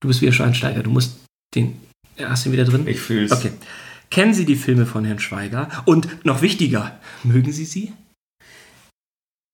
Du 0.00 0.08
bist 0.08 0.20
wieder 0.20 0.32
Schweinsteiger, 0.32 0.82
du 0.82 0.90
musst 0.90 1.24
den. 1.54 1.80
Hast 2.18 2.44
du 2.44 2.48
ihn 2.48 2.52
wieder 2.54 2.64
drin? 2.64 2.86
ich 2.88 3.00
fühle 3.00 3.26
es. 3.26 3.32
Okay. 3.32 3.52
Kennen 4.10 4.34
Sie 4.34 4.44
die 4.44 4.56
Filme 4.56 4.84
von 4.84 5.04
Herrn 5.04 5.20
Schweiger? 5.20 5.70
Und 5.86 6.24
noch 6.26 6.42
wichtiger, 6.42 7.00
mögen 7.22 7.52
Sie 7.52 7.64
sie? 7.64 7.92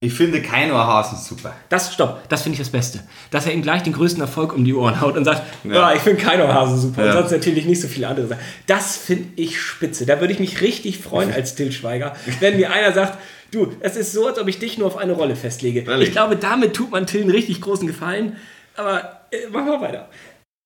Ich 0.00 0.12
finde 0.14 0.40
kein 0.40 0.70
Ohrhasen 0.70 1.18
super. 1.18 1.56
Das, 1.70 1.92
stopp, 1.92 2.28
das 2.28 2.42
finde 2.42 2.54
ich 2.54 2.60
das 2.60 2.70
Beste. 2.70 3.00
Dass 3.32 3.46
er 3.46 3.52
ihm 3.52 3.62
gleich 3.62 3.82
den 3.82 3.92
größten 3.92 4.20
Erfolg 4.20 4.54
um 4.54 4.64
die 4.64 4.72
Ohren 4.72 5.00
haut 5.00 5.16
und 5.16 5.24
sagt, 5.24 5.42
Ja. 5.64 5.72
ja. 5.72 5.94
ich 5.94 6.02
finde 6.02 6.22
keinen 6.22 6.46
Hasen 6.46 6.78
super. 6.78 7.04
Ja. 7.04 7.10
Und 7.10 7.18
sonst 7.18 7.32
natürlich 7.32 7.64
nicht 7.64 7.80
so 7.80 7.88
viele 7.88 8.06
andere 8.06 8.28
Sachen. 8.28 8.40
Das 8.68 8.96
finde 8.96 9.30
ich 9.34 9.60
spitze. 9.60 10.06
Da 10.06 10.20
würde 10.20 10.32
ich 10.32 10.38
mich 10.38 10.60
richtig 10.60 10.98
freuen 10.98 11.32
als 11.32 11.56
Till 11.56 11.72
Schweiger, 11.72 12.14
wenn 12.38 12.56
mir 12.58 12.70
einer 12.70 12.92
sagt, 12.92 13.18
du, 13.50 13.72
es 13.80 13.96
ist 13.96 14.12
so, 14.12 14.28
als 14.28 14.38
ob 14.38 14.46
ich 14.46 14.60
dich 14.60 14.78
nur 14.78 14.86
auf 14.86 14.96
eine 14.96 15.14
Rolle 15.14 15.34
festlege. 15.34 15.80
Ehrlich? 15.80 16.08
Ich 16.08 16.14
glaube, 16.14 16.36
damit 16.36 16.74
tut 16.74 16.92
man 16.92 17.06
Till 17.08 17.22
einen 17.22 17.30
richtig 17.30 17.60
großen 17.60 17.88
Gefallen. 17.88 18.36
Aber 18.76 19.22
äh, 19.32 19.48
machen 19.50 19.66
wir 19.66 19.80
weiter. 19.80 20.08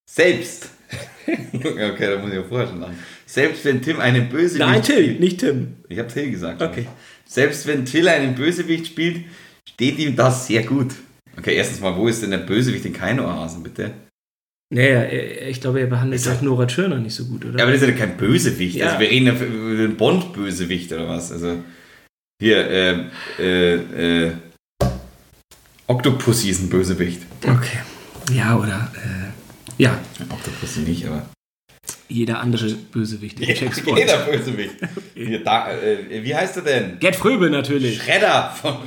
Selbst. 0.07 0.69
okay, 1.27 1.95
da 2.07 2.19
muss 2.19 2.29
ich 2.29 2.35
ja 2.35 2.43
vorher 2.47 2.67
schon 2.67 2.81
sagen. 2.81 2.99
Selbst 3.25 3.65
wenn 3.65 3.81
Tim 3.81 3.99
einen 3.99 4.29
Bösewicht 4.29 4.59
Nein, 4.59 4.83
Till, 4.83 5.15
nicht 5.15 5.39
Tim. 5.39 5.77
Ich 5.89 5.97
habe 5.97 6.07
Till 6.07 6.29
gesagt. 6.29 6.61
Okay. 6.61 6.85
Selbst 7.33 7.65
wenn 7.65 7.83
Till 7.83 8.07
einen 8.07 8.35
Bösewicht 8.35 8.85
spielt, 8.85 9.25
steht 9.67 9.97
ihm 9.97 10.15
das 10.15 10.45
sehr 10.45 10.61
gut. 10.61 10.93
Okay, 11.35 11.55
erstens 11.55 11.79
mal, 11.79 11.97
wo 11.97 12.07
ist 12.07 12.21
denn 12.21 12.29
der 12.29 12.37
Bösewicht 12.37 12.85
in 12.85 12.93
kein 12.93 13.19
Ohrhasen, 13.19 13.63
bitte? 13.63 13.91
Naja, 14.71 15.11
ich 15.11 15.59
glaube, 15.59 15.79
er 15.79 15.87
behandelt 15.87 16.21
Ist 16.21 16.27
auch 16.27 16.43
Nora 16.43 16.67
Tschirner 16.67 16.99
nicht 16.99 17.15
so 17.15 17.25
gut, 17.25 17.43
oder? 17.43 17.57
Ja, 17.57 17.63
aber 17.63 17.71
das 17.71 17.81
ist 17.81 17.87
ja 17.87 17.95
kein 17.95 18.17
Bösewicht. 18.17 18.75
Ja. 18.75 18.85
Also 18.85 18.99
wir 18.99 19.09
reden 19.09 19.25
ja 19.25 19.33
über 19.33 19.75
den 19.75 19.97
Bond-Bösewicht 19.97 20.93
oder 20.93 21.09
was. 21.09 21.31
Also 21.31 21.63
hier, 22.39 22.69
äh, 22.69 22.99
äh, 23.39 24.25
äh, 24.27 24.31
Octopussy 25.87 26.51
ist 26.51 26.61
ein 26.61 26.69
Bösewicht. 26.69 27.23
Okay. 27.41 27.79
Ja, 28.31 28.59
oder 28.59 28.91
äh, 28.95 29.81
ja, 29.81 29.99
Octopussy 30.29 30.81
nicht, 30.81 31.07
aber 31.07 31.25
jeder 32.13 32.39
andere 32.39 32.69
Bösewicht 32.69 33.39
Bond. 33.39 33.97
jeder 33.97 34.17
Bösewicht. 34.17 34.75
Hier, 35.15 35.43
da, 35.43 35.71
äh, 35.71 36.23
wie 36.23 36.35
heißt 36.35 36.57
er 36.57 36.63
denn? 36.63 36.99
Gerd 36.99 37.15
Fröbel 37.15 37.49
natürlich. 37.49 38.01
Shredder 38.01 38.53
von, 38.55 38.77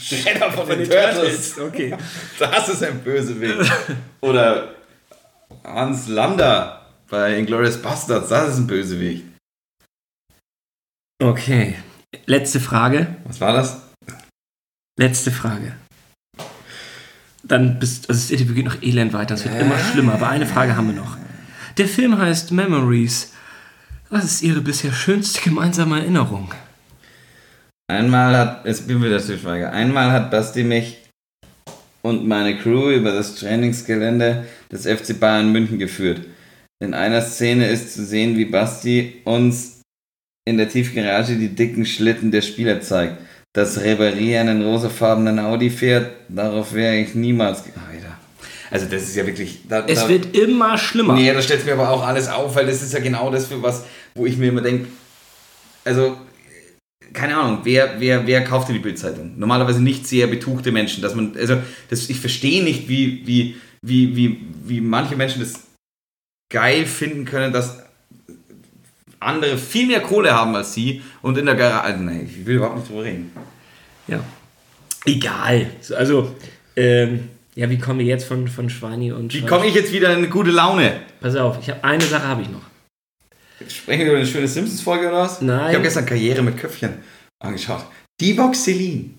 Shredder 0.00 0.50
von, 0.50 0.66
den, 0.68 0.88
Turtles. 0.88 1.58
Okay. 1.58 1.94
Das 2.38 2.68
ist 2.68 2.82
ein 2.82 3.00
Bösewicht. 3.00 3.70
Oder 4.20 4.74
Hans 5.64 6.08
Lander 6.08 6.86
bei 7.10 7.36
Inglourious 7.38 7.80
Bastards, 7.80 8.28
das 8.28 8.54
ist 8.54 8.58
ein 8.58 8.66
Bösewicht. 8.66 9.24
Okay. 11.22 11.74
Letzte 12.26 12.60
Frage. 12.60 13.16
Was 13.24 13.40
war 13.40 13.52
das? 13.52 13.82
Letzte 14.98 15.30
Frage. 15.30 15.74
Dann 17.42 17.78
bist 17.78 18.08
also 18.08 18.20
das 18.20 18.30
Interview 18.30 18.54
geht 18.54 18.64
noch 18.64 18.82
elend 18.82 19.12
weiter. 19.12 19.34
Es 19.34 19.44
wird 19.44 19.60
immer 19.60 19.78
schlimmer. 19.78 20.14
Aber 20.14 20.28
eine 20.28 20.46
Frage 20.46 20.76
haben 20.76 20.88
wir 20.88 20.94
noch. 20.94 21.16
Der 21.78 21.86
Film 21.86 22.18
heißt 22.18 22.50
Memories. 22.50 23.32
Was 24.10 24.24
ist 24.24 24.42
Ihre 24.42 24.60
bisher 24.60 24.92
schönste 24.92 25.40
gemeinsame 25.40 26.00
Erinnerung? 26.00 26.52
Einmal 27.86 28.36
hat, 28.36 28.66
jetzt 28.66 28.88
bin 28.88 29.00
wieder 29.00 29.20
zu 29.20 29.38
Schweiger, 29.38 29.70
einmal 29.70 30.10
hat 30.10 30.32
Basti 30.32 30.64
mich 30.64 30.98
und 32.02 32.26
meine 32.26 32.58
Crew 32.58 32.90
über 32.90 33.12
das 33.12 33.36
Trainingsgelände 33.36 34.44
des 34.72 34.86
FC 34.86 35.20
Bayern 35.20 35.52
München 35.52 35.78
geführt. 35.78 36.22
In 36.82 36.94
einer 36.94 37.20
Szene 37.20 37.68
ist 37.68 37.94
zu 37.94 38.04
sehen, 38.04 38.36
wie 38.36 38.46
Basti 38.46 39.22
uns 39.24 39.82
in 40.48 40.58
der 40.58 40.68
Tiefgarage 40.68 41.36
die 41.36 41.54
dicken 41.54 41.86
Schlitten 41.86 42.32
der 42.32 42.42
Spieler 42.42 42.80
zeigt. 42.80 43.18
Dass 43.52 43.80
Ribéry 43.80 44.36
einen 44.36 44.62
rosafarbenen 44.62 45.38
Audi 45.38 45.70
fährt, 45.70 46.10
darauf 46.28 46.74
wäre 46.74 46.96
ich 46.96 47.14
niemals... 47.14 47.60
Alter. 47.60 48.07
Also 48.70 48.86
das 48.86 49.02
ist 49.02 49.16
ja 49.16 49.26
wirklich... 49.26 49.60
Da, 49.68 49.84
Es 49.86 50.02
da, 50.02 50.08
wird 50.08 50.36
immer 50.36 50.76
schlimmer. 50.78 51.14
Nee, 51.14 51.32
da 51.32 51.40
stellt 51.42 51.64
mir 51.64 51.72
aber 51.72 51.90
auch 51.90 52.06
alles 52.06 52.28
auf, 52.28 52.54
weil 52.54 52.66
das 52.66 52.82
ist 52.82 52.92
ja 52.92 53.00
genau 53.00 53.30
das, 53.30 53.46
für 53.46 53.62
was, 53.62 53.84
wo 54.14 54.26
ich 54.26 54.36
mir 54.36 54.48
immer 54.48 54.60
denke, 54.60 54.88
also, 55.84 56.18
keine 57.12 57.36
Ahnung, 57.36 57.60
wer, 57.64 57.98
wer, 57.98 58.26
wer 58.26 58.44
kauft 58.44 58.68
denn 58.68 58.74
die 58.74 58.82
Bildzeitung? 58.82 59.38
Normalerweise 59.38 59.82
nicht 59.82 60.06
sehr 60.06 60.26
betuchte 60.26 60.70
Menschen, 60.70 61.02
dass 61.02 61.14
man, 61.14 61.34
also, 61.36 61.56
das, 61.88 62.10
ich 62.10 62.20
verstehe 62.20 62.62
nicht, 62.62 62.88
wie, 62.88 63.22
wie, 63.26 63.56
wie, 63.82 64.16
wie, 64.16 64.40
wie 64.64 64.80
manche 64.80 65.16
Menschen 65.16 65.40
das 65.40 65.54
geil 66.52 66.84
finden 66.86 67.24
können, 67.24 67.52
dass 67.52 67.82
andere 69.20 69.58
viel 69.58 69.86
mehr 69.86 70.00
Kohle 70.00 70.32
haben 70.32 70.54
als 70.54 70.74
sie 70.74 71.02
und 71.22 71.38
in 71.38 71.46
der 71.46 71.54
Garage, 71.54 71.98
nee, 71.98 72.22
ich 72.22 72.46
will 72.46 72.56
überhaupt 72.56 72.78
nicht 72.78 72.90
drüber 72.90 73.04
reden. 73.04 73.32
Ja. 74.06 74.20
Egal. 75.04 75.70
So, 75.80 75.96
Also, 75.96 76.36
ähm, 76.76 77.28
ja, 77.58 77.68
wie 77.68 77.78
kommen 77.78 77.98
wir 77.98 78.06
jetzt 78.06 78.24
von, 78.24 78.46
von 78.46 78.70
Schweini 78.70 79.10
und 79.10 79.34
Wie 79.34 79.44
komme 79.44 79.66
ich 79.66 79.74
jetzt 79.74 79.92
wieder 79.92 80.12
in 80.12 80.18
eine 80.18 80.28
gute 80.28 80.52
Laune? 80.52 81.00
Pass 81.20 81.34
auf, 81.34 81.58
ich 81.60 81.68
habe 81.68 81.82
eine 81.82 82.04
Sache 82.04 82.28
habe 82.28 82.42
ich 82.42 82.48
noch. 82.48 82.62
Sprechen 83.68 84.02
wir 84.02 84.10
über 84.10 84.18
eine 84.18 84.26
schöne 84.26 84.46
Simpsons-Folge 84.46 85.08
oder 85.08 85.18
was? 85.18 85.42
Nein. 85.42 85.70
Ich 85.70 85.74
habe 85.74 85.82
gestern 85.82 86.06
Karriere 86.06 86.42
mit 86.42 86.56
Köpfchen 86.56 86.94
angeschaut. 87.40 87.84
Die 88.20 88.38
Celine. 88.52 89.10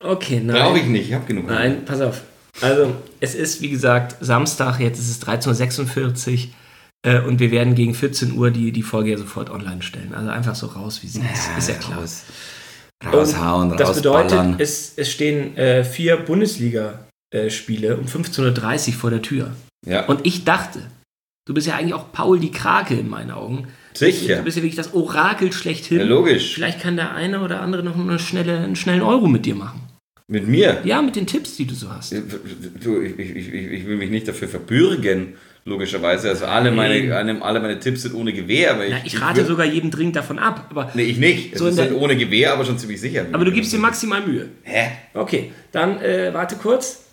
Okay, 0.00 0.40
nein. 0.40 0.62
Brauche 0.62 0.78
ich 0.78 0.86
nicht, 0.86 1.08
ich 1.08 1.14
habe 1.14 1.26
genug. 1.26 1.48
Nein, 1.48 1.84
pass 1.84 2.00
auf. 2.00 2.22
Also, 2.60 2.94
es 3.18 3.34
ist, 3.34 3.62
wie 3.62 3.70
gesagt, 3.70 4.14
Samstag, 4.20 4.78
jetzt 4.78 5.00
ist 5.00 5.10
es 5.10 5.20
13.46 5.26 6.44
Uhr 6.44 6.48
äh, 7.02 7.20
und 7.20 7.40
wir 7.40 7.50
werden 7.50 7.74
gegen 7.74 7.96
14 7.96 8.38
Uhr 8.38 8.52
die, 8.52 8.70
die 8.70 8.84
Folge 8.84 9.10
ja 9.10 9.18
sofort 9.18 9.50
online 9.50 9.82
stellen. 9.82 10.14
Also 10.14 10.30
einfach 10.30 10.54
so 10.54 10.68
raus, 10.68 11.00
wie 11.02 11.08
sie 11.08 11.20
ist. 11.20 11.50
Ist 11.58 11.68
ja 11.68 11.74
klar. 11.74 11.98
Raus, 11.98 12.22
raushauen, 13.04 13.72
Und 13.72 13.80
das 13.80 13.96
bedeutet, 13.96 14.60
es, 14.60 14.92
es 14.94 15.10
stehen 15.10 15.56
äh, 15.56 15.82
vier 15.82 16.16
Bundesliga-Spiele 17.32 17.96
um 17.96 18.06
15.30 18.06 18.88
Uhr 18.88 18.94
vor 18.94 19.10
der 19.10 19.22
Tür. 19.22 19.52
Ja, 19.86 20.04
Und 20.06 20.26
ich 20.26 20.44
dachte, 20.44 20.80
du 21.46 21.54
bist 21.54 21.66
ja 21.66 21.76
eigentlich 21.76 21.94
auch 21.94 22.12
Paul 22.12 22.38
die 22.40 22.50
Krake 22.50 22.94
in 22.94 23.08
meinen 23.08 23.30
Augen. 23.30 23.68
sicher. 23.94 24.36
Du 24.36 24.42
bist 24.44 24.56
ja 24.56 24.62
wirklich 24.62 24.76
das 24.76 24.94
Orakel 24.94 25.52
schlechthin. 25.52 25.98
Ja, 25.98 26.04
logisch. 26.04 26.54
Vielleicht 26.54 26.80
kann 26.80 26.96
der 26.96 27.14
eine 27.14 27.40
oder 27.40 27.60
andere 27.60 27.82
noch 27.82 27.96
eine 27.98 28.18
schnelle, 28.18 28.58
einen 28.58 28.76
schnellen 28.76 29.02
Euro 29.02 29.26
mit 29.28 29.46
dir 29.46 29.54
machen. 29.54 29.80
Mit 30.30 30.46
mir. 30.46 30.82
Ja, 30.84 31.00
mit 31.00 31.16
den 31.16 31.26
Tipps, 31.26 31.56
die 31.56 31.64
du 31.66 31.74
so 31.74 31.90
hast. 31.90 32.12
Du, 32.12 33.00
ich, 33.00 33.18
ich, 33.18 33.48
ich, 33.48 33.52
ich 33.54 33.86
will 33.86 33.96
mich 33.96 34.10
nicht 34.10 34.28
dafür 34.28 34.46
verbürgen, 34.46 35.34
logischerweise. 35.64 36.28
Also 36.28 36.44
alle 36.44 36.70
meine, 36.70 37.14
alle, 37.42 37.60
meine 37.60 37.80
Tipps 37.80 38.02
sind 38.02 38.14
ohne 38.14 38.34
Gewehr. 38.34 38.72
Aber 38.74 38.84
ich, 38.84 38.90
Na, 38.92 38.98
ich 39.04 39.18
rate 39.22 39.38
will- 39.38 39.46
sogar 39.46 39.64
jedem 39.64 39.90
dringend 39.90 40.16
davon 40.16 40.38
ab. 40.38 40.66
Aber, 40.70 40.90
Nee, 40.92 41.04
ich 41.04 41.16
nicht. 41.16 41.54
Es 41.54 41.60
So 41.60 41.66
ist 41.68 41.78
halt 41.78 41.94
ohne 41.94 42.14
Gewehr, 42.14 42.52
aber 42.52 42.66
schon 42.66 42.78
ziemlich 42.78 43.00
sicher. 43.00 43.24
aber 43.32 43.44
du 43.46 43.52
gibst 43.52 43.72
dir 43.72 43.78
maximal 43.78 44.26
Mühe. 44.26 44.48
Hä? 44.64 44.90
Okay, 45.14 45.50
dann 45.72 45.98
äh, 46.02 46.34
warte 46.34 46.56
kurz. 46.56 47.04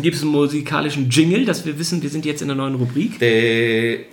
Gibt 0.00 0.16
es 0.16 0.22
einen 0.22 0.30
musikalischen 0.32 1.10
Jingle, 1.10 1.44
dass 1.44 1.64
wir 1.66 1.78
wissen, 1.78 2.02
wir 2.02 2.08
sind 2.10 2.24
jetzt 2.24 2.40
in 2.42 2.48
der 2.48 2.56
neuen 2.56 2.74
Rubrik? 2.76 3.20
Dä- 3.20 4.06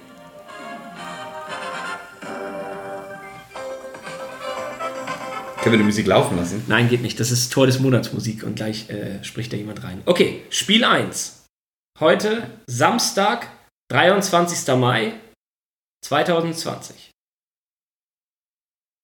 Können 5.62 5.74
wir 5.74 5.80
die 5.80 5.84
Musik 5.86 6.08
laufen 6.08 6.38
lassen? 6.38 6.64
Nein, 6.68 6.88
geht 6.88 7.02
nicht. 7.02 7.20
Das 7.20 7.32
ist 7.32 7.52
Tor 7.52 7.66
des 7.68 7.80
Monats 7.80 8.14
Musik 8.14 8.44
und 8.44 8.56
gleich 8.56 8.90
äh, 8.90 9.22
spricht 9.24 9.52
da 9.52 9.58
jemand 9.58 9.84
rein. 9.84 10.02
Okay, 10.06 10.42
Spiel 10.50 10.86
1. 10.86 11.44
Heute 12.00 12.50
Samstag, 12.68 13.52
23. 13.90 14.74
Mai 14.78 15.14
2020. 16.06 17.12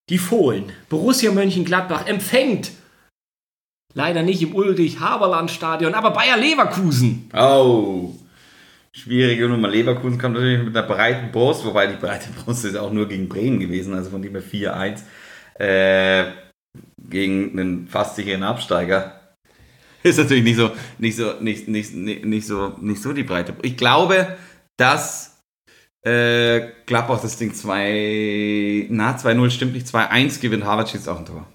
Die 0.10 0.18
Fohlen. 0.18 0.72
Borussia 0.88 1.32
Mönchengladbach 1.32 2.08
empfängt. 2.08 2.72
Leider 3.95 4.23
nicht 4.23 4.41
im 4.41 4.53
Ulrich-Haberland-Stadion, 4.53 5.93
aber 5.93 6.12
Bayer 6.12 6.36
Leverkusen. 6.36 7.29
Oh. 7.34 8.13
Schwierige 8.91 9.47
Nummer. 9.47 9.69
Leverkusen 9.69 10.19
kommt 10.19 10.36
natürlich 10.36 10.62
mit 10.62 10.75
einer 10.75 10.86
breiten 10.86 11.31
Brust, 11.31 11.65
wobei 11.65 11.88
die 11.88 11.95
breite 11.95 12.29
Brust 12.31 12.65
ist 12.65 12.75
auch 12.75 12.91
nur 12.91 13.08
gegen 13.08 13.29
Bremen 13.29 13.58
gewesen, 13.58 13.93
also 13.93 14.10
von 14.10 14.21
dem 14.21 14.34
her 14.34 14.43
4-1. 14.43 15.01
Äh, 15.60 16.31
gegen 17.10 17.58
einen 17.58 17.88
fast 17.88 18.17
sicheren 18.17 18.43
Absteiger. 18.43 19.21
Ist 20.03 20.17
natürlich 20.17 20.43
nicht 20.43 20.58
so, 20.58 20.71
nicht 20.97 21.15
so, 21.15 21.34
nicht, 21.39 21.69
nicht, 21.69 21.95
nicht, 21.95 22.25
nicht 22.25 22.47
so, 22.47 22.75
nicht 22.81 23.01
so 23.01 23.13
die 23.13 23.23
Breite. 23.23 23.55
Ich 23.62 23.77
glaube, 23.77 24.36
dass 24.75 25.41
äh, 26.01 26.67
Gladbach 26.86 27.21
das 27.21 27.38
Ding 27.38 27.53
2, 27.53 28.88
na, 28.89 29.15
2-0 29.15 29.49
stimmt 29.51 29.73
nicht, 29.73 29.88
2-1 29.88 30.41
gewinnt. 30.41 30.65
Harvard 30.65 30.89
schießt 30.89 31.08
auch 31.08 31.19
ein 31.19 31.25
Tor. 31.25 31.47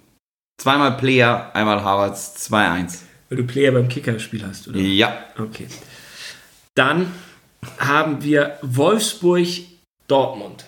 Zweimal 0.61 0.96
Player, 0.99 1.51
einmal 1.55 1.83
Harvards, 1.83 2.53
2-1. 2.53 2.99
Weil 3.31 3.38
du 3.38 3.44
Player 3.44 3.73
beim 3.73 3.88
Kicker-Spiel 3.88 4.46
hast, 4.46 4.68
oder? 4.68 4.79
Ja. 4.79 5.25
Okay. 5.38 5.66
Dann 6.75 7.11
haben 7.79 8.23
wir 8.23 8.59
Wolfsburg-Dortmund. 8.61 10.66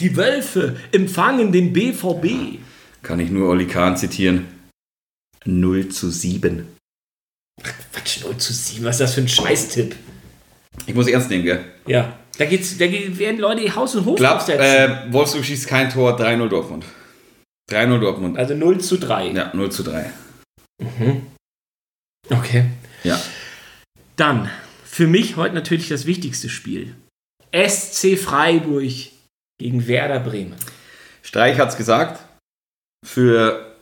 Die 0.00 0.16
Wölfe 0.16 0.80
empfangen 0.92 1.52
den 1.52 1.74
BVB. 1.74 2.58
Kann 3.02 3.20
ich 3.20 3.28
nur 3.28 3.50
Oli 3.50 3.66
Kahn 3.66 3.98
zitieren. 3.98 4.46
0 5.44 5.90
zu 5.90 6.08
7. 6.08 6.66
Quatsch, 7.92 8.22
0 8.22 8.38
zu 8.38 8.54
7, 8.54 8.82
was 8.86 8.94
ist 8.94 9.00
das 9.00 9.14
für 9.14 9.20
ein 9.20 9.28
Scheißtipp? 9.28 9.94
Ich 10.86 10.94
muss 10.94 11.06
ernst 11.06 11.28
nehmen, 11.28 11.44
gell? 11.44 11.66
Ja, 11.86 12.18
da, 12.38 12.46
geht's, 12.46 12.78
da 12.78 12.90
werden 12.90 13.38
Leute 13.38 13.74
Haus 13.74 13.94
und 13.94 14.06
Hof 14.06 14.16
Glaub, 14.16 14.48
äh, 14.48 15.12
Wolfsburg 15.12 15.44
schießt 15.44 15.68
kein 15.68 15.90
Tor, 15.90 16.18
3-0 16.18 16.48
Dortmund. 16.48 16.86
3-0 17.70 17.98
Dortmund. 17.98 18.38
Also 18.38 18.54
0 18.54 18.80
zu 18.80 18.98
3. 18.98 19.30
Ja, 19.32 19.50
0 19.54 19.72
zu 19.72 19.82
3. 19.82 20.12
Mhm. 20.80 21.26
Okay. 22.30 22.66
Ja. 23.04 23.20
Dann, 24.16 24.50
für 24.84 25.06
mich 25.06 25.36
heute 25.36 25.54
natürlich 25.54 25.88
das 25.88 26.06
wichtigste 26.06 26.48
Spiel. 26.48 26.94
SC 27.52 28.18
Freiburg 28.18 28.90
gegen 29.58 29.86
Werder 29.86 30.20
Bremen. 30.20 30.54
Streich 31.22 31.58
hat 31.58 31.70
es 31.70 31.76
gesagt. 31.76 32.22
Für, 33.04 33.76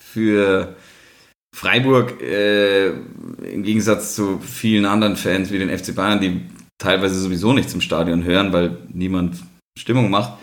für 0.00 0.76
Freiburg, 1.54 2.20
äh, 2.22 2.88
im 2.88 3.62
Gegensatz 3.62 4.14
zu 4.14 4.38
vielen 4.38 4.86
anderen 4.86 5.16
Fans 5.16 5.50
wie 5.50 5.58
den 5.58 5.76
FC 5.76 5.94
Bayern, 5.94 6.20
die 6.20 6.42
teilweise 6.78 7.18
sowieso 7.18 7.52
nichts 7.52 7.74
im 7.74 7.80
Stadion 7.80 8.24
hören, 8.24 8.52
weil 8.52 8.78
niemand 8.88 9.42
Stimmung 9.78 10.10
macht, 10.10 10.38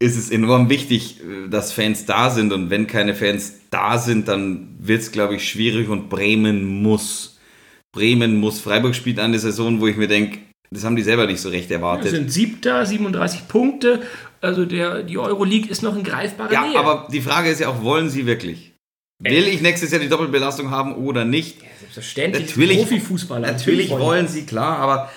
ist 0.00 0.16
es 0.16 0.30
enorm 0.30 0.70
wichtig, 0.70 1.20
dass 1.50 1.72
Fans 1.72 2.06
da 2.06 2.30
sind. 2.30 2.52
Und 2.52 2.70
wenn 2.70 2.86
keine 2.86 3.14
Fans 3.14 3.54
da 3.70 3.98
sind, 3.98 4.28
dann 4.28 4.74
wird 4.78 5.02
es, 5.02 5.12
glaube 5.12 5.36
ich, 5.36 5.48
schwierig 5.48 5.88
und 5.88 6.08
Bremen 6.08 6.82
muss. 6.82 7.38
Bremen 7.92 8.36
muss. 8.36 8.60
Freiburg 8.60 8.94
spielt 8.94 9.18
eine 9.18 9.38
Saison, 9.38 9.80
wo 9.80 9.86
ich 9.86 9.96
mir 9.96 10.08
denke, 10.08 10.38
das 10.70 10.84
haben 10.84 10.96
die 10.96 11.02
selber 11.02 11.26
nicht 11.26 11.40
so 11.40 11.50
recht 11.50 11.70
erwartet. 11.70 12.12
Wir 12.12 12.18
sind 12.18 12.32
siebter, 12.32 12.86
37 12.86 13.48
Punkte. 13.48 14.00
Also 14.40 14.64
der, 14.64 15.02
die 15.02 15.18
Euroleague 15.18 15.70
ist 15.70 15.82
noch 15.82 15.96
in 15.96 16.02
greifbarer 16.02 16.52
ja, 16.52 16.62
Nähe. 16.62 16.74
Ja, 16.74 16.80
aber 16.80 17.08
die 17.12 17.20
Frage 17.20 17.50
ist 17.50 17.60
ja 17.60 17.68
auch, 17.68 17.82
wollen 17.82 18.08
sie 18.08 18.24
wirklich? 18.24 18.72
Will 19.18 19.48
ich 19.48 19.60
nächstes 19.60 19.90
Jahr 19.90 20.00
die 20.00 20.08
Doppelbelastung 20.08 20.70
haben 20.70 20.94
oder 20.94 21.26
nicht? 21.26 21.60
Ja, 21.60 21.68
selbstverständlich. 21.78 22.48
Natürlich, 22.48 22.78
Profifußballer. 22.78 23.52
Natürlich 23.52 23.90
wollen 23.90 24.28
sie, 24.28 24.46
klar, 24.46 24.78
aber 24.78 25.10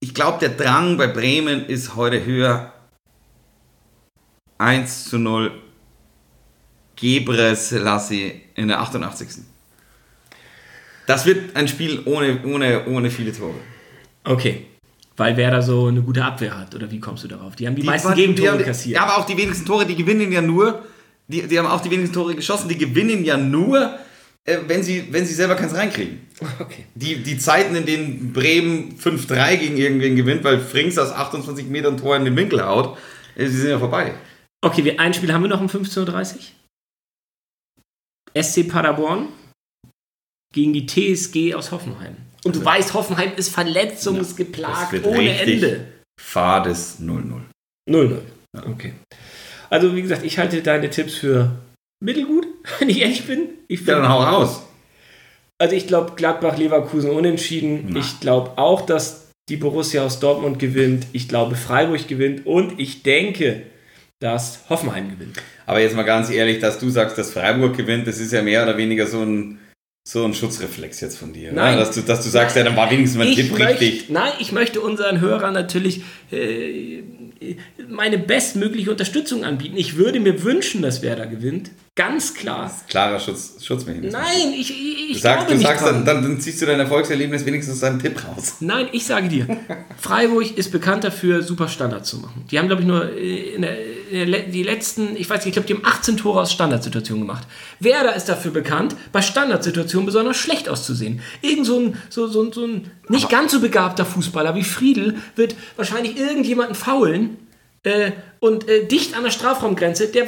ich 0.00 0.12
glaube, 0.12 0.38
der 0.40 0.48
Drang 0.48 0.96
bei 0.96 1.06
Bremen 1.06 1.66
ist 1.66 1.94
heute 1.94 2.24
höher. 2.24 2.72
1 4.58 5.04
zu 5.04 5.18
0 5.18 5.52
Gebre 6.96 7.54
Selassie 7.54 8.42
in 8.56 8.68
der 8.68 8.80
88. 8.80 9.28
Das 11.06 11.24
wird 11.24 11.56
ein 11.56 11.68
Spiel 11.68 12.02
ohne, 12.04 12.44
ohne, 12.44 12.86
ohne 12.86 13.10
viele 13.10 13.32
Tore. 13.32 13.54
Okay. 14.24 14.66
Weil 15.16 15.36
Werder 15.36 15.62
so 15.62 15.86
eine 15.86 16.02
gute 16.02 16.24
Abwehr 16.24 16.58
hat, 16.58 16.74
oder 16.74 16.90
wie 16.90 17.00
kommst 17.00 17.24
du 17.24 17.28
darauf? 17.28 17.56
Die 17.56 17.66
haben 17.66 17.74
die, 17.74 17.82
die 17.82 17.86
meisten 17.86 18.14
Gegentore 18.14 18.62
kassiert. 18.62 18.96
Ja, 18.96 19.04
aber 19.04 19.18
auch 19.18 19.26
die 19.26 19.36
wenigsten 19.36 19.64
Tore, 19.64 19.86
die 19.86 19.96
gewinnen 19.96 20.30
ja 20.30 20.42
nur, 20.42 20.84
die, 21.28 21.46
die 21.46 21.58
haben 21.58 21.66
auch 21.66 21.80
die 21.80 21.90
wenigsten 21.90 22.14
Tore 22.14 22.34
geschossen, 22.34 22.68
die 22.68 22.78
gewinnen 22.78 23.24
ja 23.24 23.36
nur, 23.36 23.98
äh, 24.44 24.58
wenn, 24.66 24.82
sie, 24.82 25.08
wenn 25.10 25.24
sie 25.24 25.34
selber 25.34 25.54
keins 25.54 25.74
reinkriegen. 25.74 26.20
Okay. 26.60 26.84
Die, 26.94 27.22
die 27.22 27.38
Zeiten, 27.38 27.74
in 27.74 27.86
denen 27.86 28.32
Bremen 28.32 28.96
5-3 28.96 29.56
gegen 29.56 29.76
irgendwen 29.76 30.14
gewinnt, 30.14 30.44
weil 30.44 30.60
Frings 30.60 30.98
aus 30.98 31.10
28 31.10 31.66
Metern 31.68 31.96
Tor 31.96 32.16
in 32.16 32.24
den 32.24 32.36
Winkel 32.36 32.64
haut, 32.64 32.96
äh, 33.34 33.46
sie 33.46 33.56
sind 33.56 33.70
ja 33.70 33.78
vorbei. 33.78 34.14
Okay, 34.64 34.84
wir, 34.84 34.98
ein 34.98 35.14
Spiel 35.14 35.32
haben 35.32 35.42
wir 35.42 35.48
noch 35.48 35.60
um 35.60 35.68
15.30 35.68 36.34
Uhr. 36.34 36.42
SC 38.42 38.68
Paderborn 38.68 39.28
gegen 40.52 40.72
die 40.72 40.86
TSG 40.86 41.54
aus 41.54 41.70
Hoffenheim. 41.70 42.16
Und 42.44 42.56
du 42.56 42.64
weißt, 42.64 42.94
Hoffenheim 42.94 43.32
ist 43.36 43.50
verletzungsgeplagt 43.50 44.92
ja, 44.92 45.02
ohne 45.04 45.40
Ende. 45.40 45.86
Fades 46.20 47.00
0-0. 47.00 47.40
0-0. 47.88 48.18
Okay. 48.66 48.94
Also, 49.70 49.94
wie 49.94 50.02
gesagt, 50.02 50.24
ich 50.24 50.38
halte 50.38 50.62
deine 50.62 50.90
Tipps 50.90 51.14
für 51.14 51.50
mittelgut, 52.02 52.46
wenn 52.78 52.88
ich 52.88 53.00
ehrlich 53.00 53.26
bin. 53.26 53.50
Ich 53.68 53.86
ja, 53.86 53.96
dann 53.96 54.08
hau 54.08 54.22
raus. 54.22 54.62
Also, 55.58 55.74
ich 55.74 55.86
glaube, 55.86 56.12
Gladbach-Leverkusen 56.16 57.10
unentschieden. 57.10 57.86
Na. 57.90 58.00
Ich 58.00 58.20
glaube 58.20 58.56
auch, 58.56 58.82
dass 58.82 59.30
die 59.48 59.56
Borussia 59.56 60.04
aus 60.04 60.20
Dortmund 60.20 60.58
gewinnt. 60.58 61.06
Ich 61.12 61.28
glaube, 61.28 61.56
Freiburg 61.56 62.06
gewinnt. 62.06 62.46
Und 62.46 62.78
ich 62.78 63.02
denke, 63.02 63.64
dass 64.20 64.68
Hoffenheim 64.68 65.10
gewinnt. 65.10 65.40
Aber 65.66 65.80
jetzt 65.80 65.94
mal 65.94 66.02
ganz 66.02 66.30
ehrlich, 66.30 66.58
dass 66.58 66.78
du 66.78 66.90
sagst, 66.90 67.18
dass 67.18 67.32
Freiburg 67.32 67.76
gewinnt, 67.76 68.06
das 68.06 68.18
ist 68.18 68.32
ja 68.32 68.42
mehr 68.42 68.62
oder 68.62 68.76
weniger 68.76 69.06
so 69.06 69.22
ein 69.22 69.60
so 70.08 70.24
ein 70.24 70.32
Schutzreflex 70.32 71.02
jetzt 71.02 71.18
von 71.18 71.34
dir. 71.34 71.50
Ne? 71.50 71.56
Nein. 71.56 71.74
Ne? 71.74 71.80
Dass, 71.80 71.94
du, 71.94 72.00
dass 72.00 72.24
du 72.24 72.30
sagst, 72.30 72.56
ja, 72.56 72.64
dann 72.64 72.74
war 72.76 72.90
wenigstens 72.90 73.18
mein 73.18 73.34
Tipp 73.34 73.50
möchte, 73.50 73.68
richtig. 73.68 74.08
Nein, 74.08 74.32
ich 74.38 74.52
möchte 74.52 74.80
unseren 74.80 75.20
Hörern 75.20 75.52
natürlich 75.52 76.00
äh, 76.30 77.02
meine 77.88 78.16
bestmögliche 78.16 78.90
Unterstützung 78.90 79.44
anbieten. 79.44 79.76
Ich 79.76 79.96
würde 79.96 80.18
mir 80.18 80.42
wünschen, 80.42 80.80
dass 80.80 81.02
Werder 81.02 81.26
gewinnt. 81.26 81.72
Ganz 81.94 82.32
klar. 82.32 82.74
Klarer 82.88 83.20
Schutz, 83.20 83.62
Schutzmechanismus. 83.62 84.12
Nein, 84.14 84.54
ich, 84.58 84.70
ich, 84.70 85.12
du 85.12 85.18
sagst, 85.18 85.50
du 85.50 85.58
sagst 85.58 85.84
dann, 85.84 86.06
dann, 86.06 86.22
dann, 86.22 86.40
ziehst 86.40 86.62
du 86.62 86.66
dein 86.66 86.80
Erfolgserlebnis 86.80 87.44
wenigstens 87.44 87.74
aus 87.74 87.80
deinem 87.80 88.00
Tipp 88.00 88.16
raus. 88.24 88.56
Nein, 88.60 88.88
ich 88.92 89.04
sage 89.04 89.28
dir, 89.28 89.46
Freiburg 89.98 90.56
ist 90.56 90.72
bekannt 90.72 91.04
dafür, 91.04 91.42
super 91.42 91.68
Standards 91.68 92.08
zu 92.08 92.16
machen. 92.18 92.44
Die 92.50 92.58
haben, 92.58 92.68
glaube 92.68 92.80
ich, 92.80 92.88
nur 92.88 93.12
äh, 93.12 93.54
in 93.54 93.62
der, 93.62 93.76
die 94.10 94.62
letzten, 94.62 95.16
ich 95.16 95.28
weiß 95.28 95.44
nicht, 95.44 95.46
ich 95.48 95.52
glaube, 95.52 95.66
die 95.66 95.74
haben 95.74 95.84
18 95.84 96.16
Tore 96.16 96.40
aus 96.40 96.52
Standardsituationen 96.52 97.26
gemacht. 97.26 97.46
Werder 97.80 98.14
ist 98.14 98.28
dafür 98.28 98.50
bekannt, 98.50 98.96
bei 99.12 99.22
Standardsituationen 99.22 100.06
besonders 100.06 100.36
schlecht 100.36 100.68
auszusehen. 100.68 101.20
Irgend 101.42 101.66
so 101.66 101.78
ein, 101.78 101.96
so, 102.08 102.26
so, 102.26 102.50
so 102.52 102.66
ein 102.66 102.90
nicht 103.08 103.24
Aber 103.24 103.36
ganz 103.36 103.52
so 103.52 103.60
begabter 103.60 104.04
Fußballer 104.04 104.54
wie 104.54 104.64
Friedel 104.64 105.16
wird 105.36 105.54
wahrscheinlich 105.76 106.18
irgendjemanden 106.18 106.74
faulen 106.74 107.38
äh, 107.84 108.12
und 108.40 108.68
äh, 108.68 108.86
dicht 108.86 109.16
an 109.16 109.24
der 109.24 109.30
Strafraumgrenze, 109.30 110.08
der, 110.08 110.26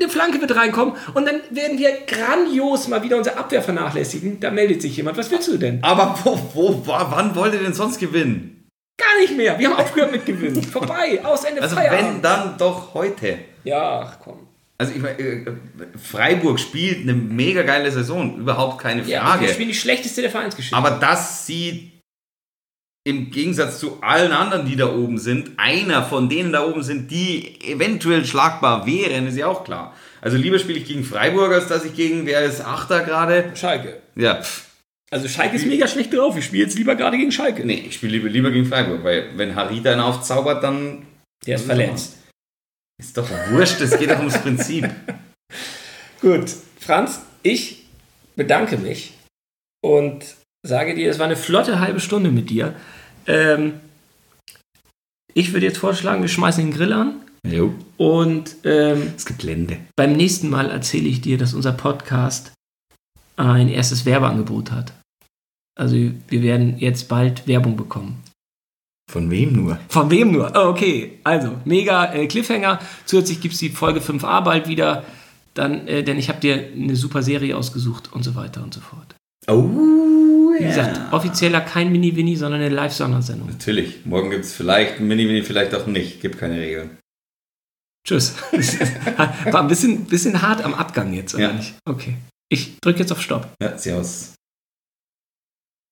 der, 0.00 0.08
Flanke 0.08 0.40
wird 0.40 0.56
reinkommen 0.56 0.94
und 1.14 1.26
dann 1.26 1.40
werden 1.50 1.78
wir 1.78 1.90
grandios 2.06 2.88
mal 2.88 3.02
wieder 3.02 3.16
unsere 3.16 3.36
Abwehr 3.36 3.62
vernachlässigen. 3.62 4.40
Da 4.40 4.50
meldet 4.50 4.82
sich 4.82 4.96
jemand. 4.96 5.16
Was 5.16 5.30
willst 5.30 5.48
du 5.48 5.56
denn? 5.56 5.78
Aber 5.82 6.18
wo, 6.24 6.38
wo, 6.54 6.82
wann 6.86 7.34
wollt 7.34 7.54
ihr 7.54 7.60
denn 7.60 7.74
sonst 7.74 7.98
gewinnen? 7.98 8.55
Gar 8.98 9.20
nicht 9.20 9.36
mehr. 9.36 9.58
Wir 9.58 9.68
haben 9.70 9.76
aufgehört 9.76 10.12
mit 10.12 10.24
Gewinnen. 10.26 10.62
Vorbei. 10.62 11.20
Aus 11.22 11.44
Ende 11.44 11.60
Also 11.62 11.76
Feierabend. 11.76 12.14
wenn, 12.16 12.22
dann 12.22 12.56
doch 12.58 12.94
heute. 12.94 13.38
Ja, 13.64 14.00
ach 14.00 14.18
komm. 14.22 14.46
Also 14.78 14.92
ich 14.94 15.00
meine, 15.00 15.18
äh, 15.18 15.44
Freiburg 16.02 16.60
spielt 16.60 17.02
eine 17.02 17.14
mega 17.14 17.62
geile 17.62 17.90
Saison, 17.90 18.36
überhaupt 18.38 18.78
keine 18.82 19.02
Frage. 19.02 19.10
Ja, 19.12 19.36
die 19.38 19.48
spielen 19.48 19.68
die 19.68 19.74
schlechteste 19.74 20.20
der 20.20 20.30
Vereinsgeschichte. 20.30 20.76
Aber 20.76 20.90
das 20.92 21.46
sieht 21.46 21.92
im 23.04 23.30
Gegensatz 23.30 23.78
zu 23.78 24.02
allen 24.02 24.32
anderen, 24.32 24.66
die 24.66 24.76
da 24.76 24.92
oben 24.92 25.18
sind, 25.18 25.52
einer 25.58 26.02
von 26.04 26.28
denen 26.28 26.52
da 26.52 26.66
oben 26.66 26.82
sind, 26.82 27.10
die 27.10 27.60
eventuell 27.64 28.24
schlagbar 28.24 28.84
wären, 28.84 29.28
ist 29.28 29.36
ja 29.36 29.46
auch 29.46 29.62
klar. 29.64 29.94
Also 30.20 30.36
lieber 30.36 30.58
spiele 30.58 30.80
ich 30.80 30.86
gegen 30.86 31.04
Freiburg, 31.04 31.52
als 31.52 31.68
dass 31.68 31.84
ich 31.84 31.94
gegen, 31.94 32.26
wer 32.26 32.42
ist 32.42 32.60
Achter 32.64 33.04
gerade? 33.04 33.52
Schalke. 33.54 34.02
Ja. 34.16 34.40
Also 35.10 35.28
Schalke 35.28 35.56
ist 35.56 35.66
mega 35.66 35.86
schlecht 35.86 36.12
drauf. 36.12 36.36
Ich 36.36 36.46
spiele 36.46 36.64
jetzt 36.64 36.76
lieber 36.76 36.96
gerade 36.96 37.16
gegen 37.16 37.30
Schalke. 37.30 37.64
Nee, 37.64 37.84
ich 37.86 37.94
spiele 37.94 38.12
lieber, 38.12 38.28
lieber 38.28 38.50
gegen 38.50 38.66
Freiburg, 38.66 39.04
weil 39.04 39.36
wenn 39.36 39.54
Harita 39.54 39.92
einen 39.92 40.00
aufzaubert, 40.00 40.62
dann... 40.62 41.06
Der 41.46 41.56
ist 41.56 41.66
verletzt. 41.66 42.16
Ist 42.98 43.16
doch 43.16 43.28
wurscht, 43.50 43.80
es 43.80 43.98
geht 43.98 44.10
doch 44.10 44.18
ums 44.18 44.38
Prinzip. 44.38 44.88
Gut, 46.20 46.50
Franz, 46.80 47.20
ich 47.42 47.84
bedanke 48.36 48.78
mich 48.78 49.12
und 49.82 50.24
sage 50.66 50.94
dir, 50.94 51.10
es 51.10 51.18
war 51.18 51.26
eine 51.26 51.36
flotte 51.36 51.78
halbe 51.78 52.00
Stunde 52.00 52.30
mit 52.30 52.50
dir. 52.50 52.74
Ähm, 53.26 53.80
ich 55.34 55.52
würde 55.52 55.66
jetzt 55.66 55.78
vorschlagen, 55.78 56.22
wir 56.22 56.28
schmeißen 56.28 56.64
den 56.64 56.72
Grill 56.72 56.92
an. 56.92 57.20
Jo. 57.46 57.74
Und 57.96 58.56
ähm, 58.64 59.12
es 59.16 59.26
gibt 59.26 59.42
Lände. 59.42 59.78
Beim 59.94 60.14
nächsten 60.14 60.48
Mal 60.48 60.70
erzähle 60.70 61.08
ich 61.08 61.20
dir, 61.20 61.38
dass 61.38 61.54
unser 61.54 61.72
Podcast 61.72 62.52
ein 63.36 63.68
erstes 63.68 64.04
Werbeangebot 64.06 64.70
hat. 64.72 64.92
Also 65.78 65.96
wir 65.96 66.42
werden 66.42 66.78
jetzt 66.78 67.08
bald 67.08 67.46
Werbung 67.46 67.76
bekommen. 67.76 68.22
Von 69.10 69.30
wem 69.30 69.52
nur? 69.52 69.78
Von 69.88 70.10
wem 70.10 70.32
nur? 70.32 70.50
Oh, 70.56 70.68
okay, 70.70 71.18
also 71.22 71.52
mega 71.64 72.12
äh, 72.12 72.26
Cliffhanger. 72.26 72.80
Zusätzlich 73.04 73.40
gibt 73.40 73.54
es 73.54 73.60
die 73.60 73.68
Folge 73.68 74.00
5a 74.00 74.40
bald 74.42 74.68
wieder. 74.68 75.04
Dann, 75.54 75.86
äh, 75.86 76.02
denn 76.02 76.18
ich 76.18 76.28
habe 76.28 76.40
dir 76.40 76.56
eine 76.74 76.96
super 76.96 77.22
Serie 77.22 77.56
ausgesucht 77.56 78.12
und 78.12 78.24
so 78.24 78.34
weiter 78.34 78.62
und 78.62 78.74
so 78.74 78.80
fort. 78.80 79.14
Oh, 79.48 79.62
Wie 80.58 80.64
gesagt, 80.64 81.12
offizieller 81.12 81.60
kein 81.60 81.92
Mini-Winnie, 81.92 82.36
sondern 82.36 82.60
eine 82.62 82.74
Live-Sondersendung. 82.74 83.48
Natürlich. 83.50 84.04
Morgen 84.04 84.30
gibt 84.30 84.44
es 84.44 84.54
vielleicht 84.54 84.98
ein 84.98 85.06
Mini-Mini, 85.06 85.42
vielleicht 85.42 85.74
auch 85.74 85.86
nicht. 85.86 86.20
Gibt 86.20 86.38
keine 86.38 86.58
Regeln. 86.58 86.98
Tschüss. 88.06 88.34
War 89.50 89.60
ein 89.60 89.68
bisschen, 89.68 90.04
bisschen 90.06 90.42
hart 90.42 90.64
am 90.64 90.74
Abgang 90.74 91.12
jetzt, 91.12 91.34
oder 91.34 91.44
Ja. 91.44 91.52
nicht? 91.52 91.74
Okay. 91.88 92.16
Ich 92.48 92.80
drücke 92.80 93.00
jetzt 93.00 93.10
auf 93.10 93.20
Stopp. 93.20 93.48
Ja, 93.60 93.76
Servus. 93.76 94.35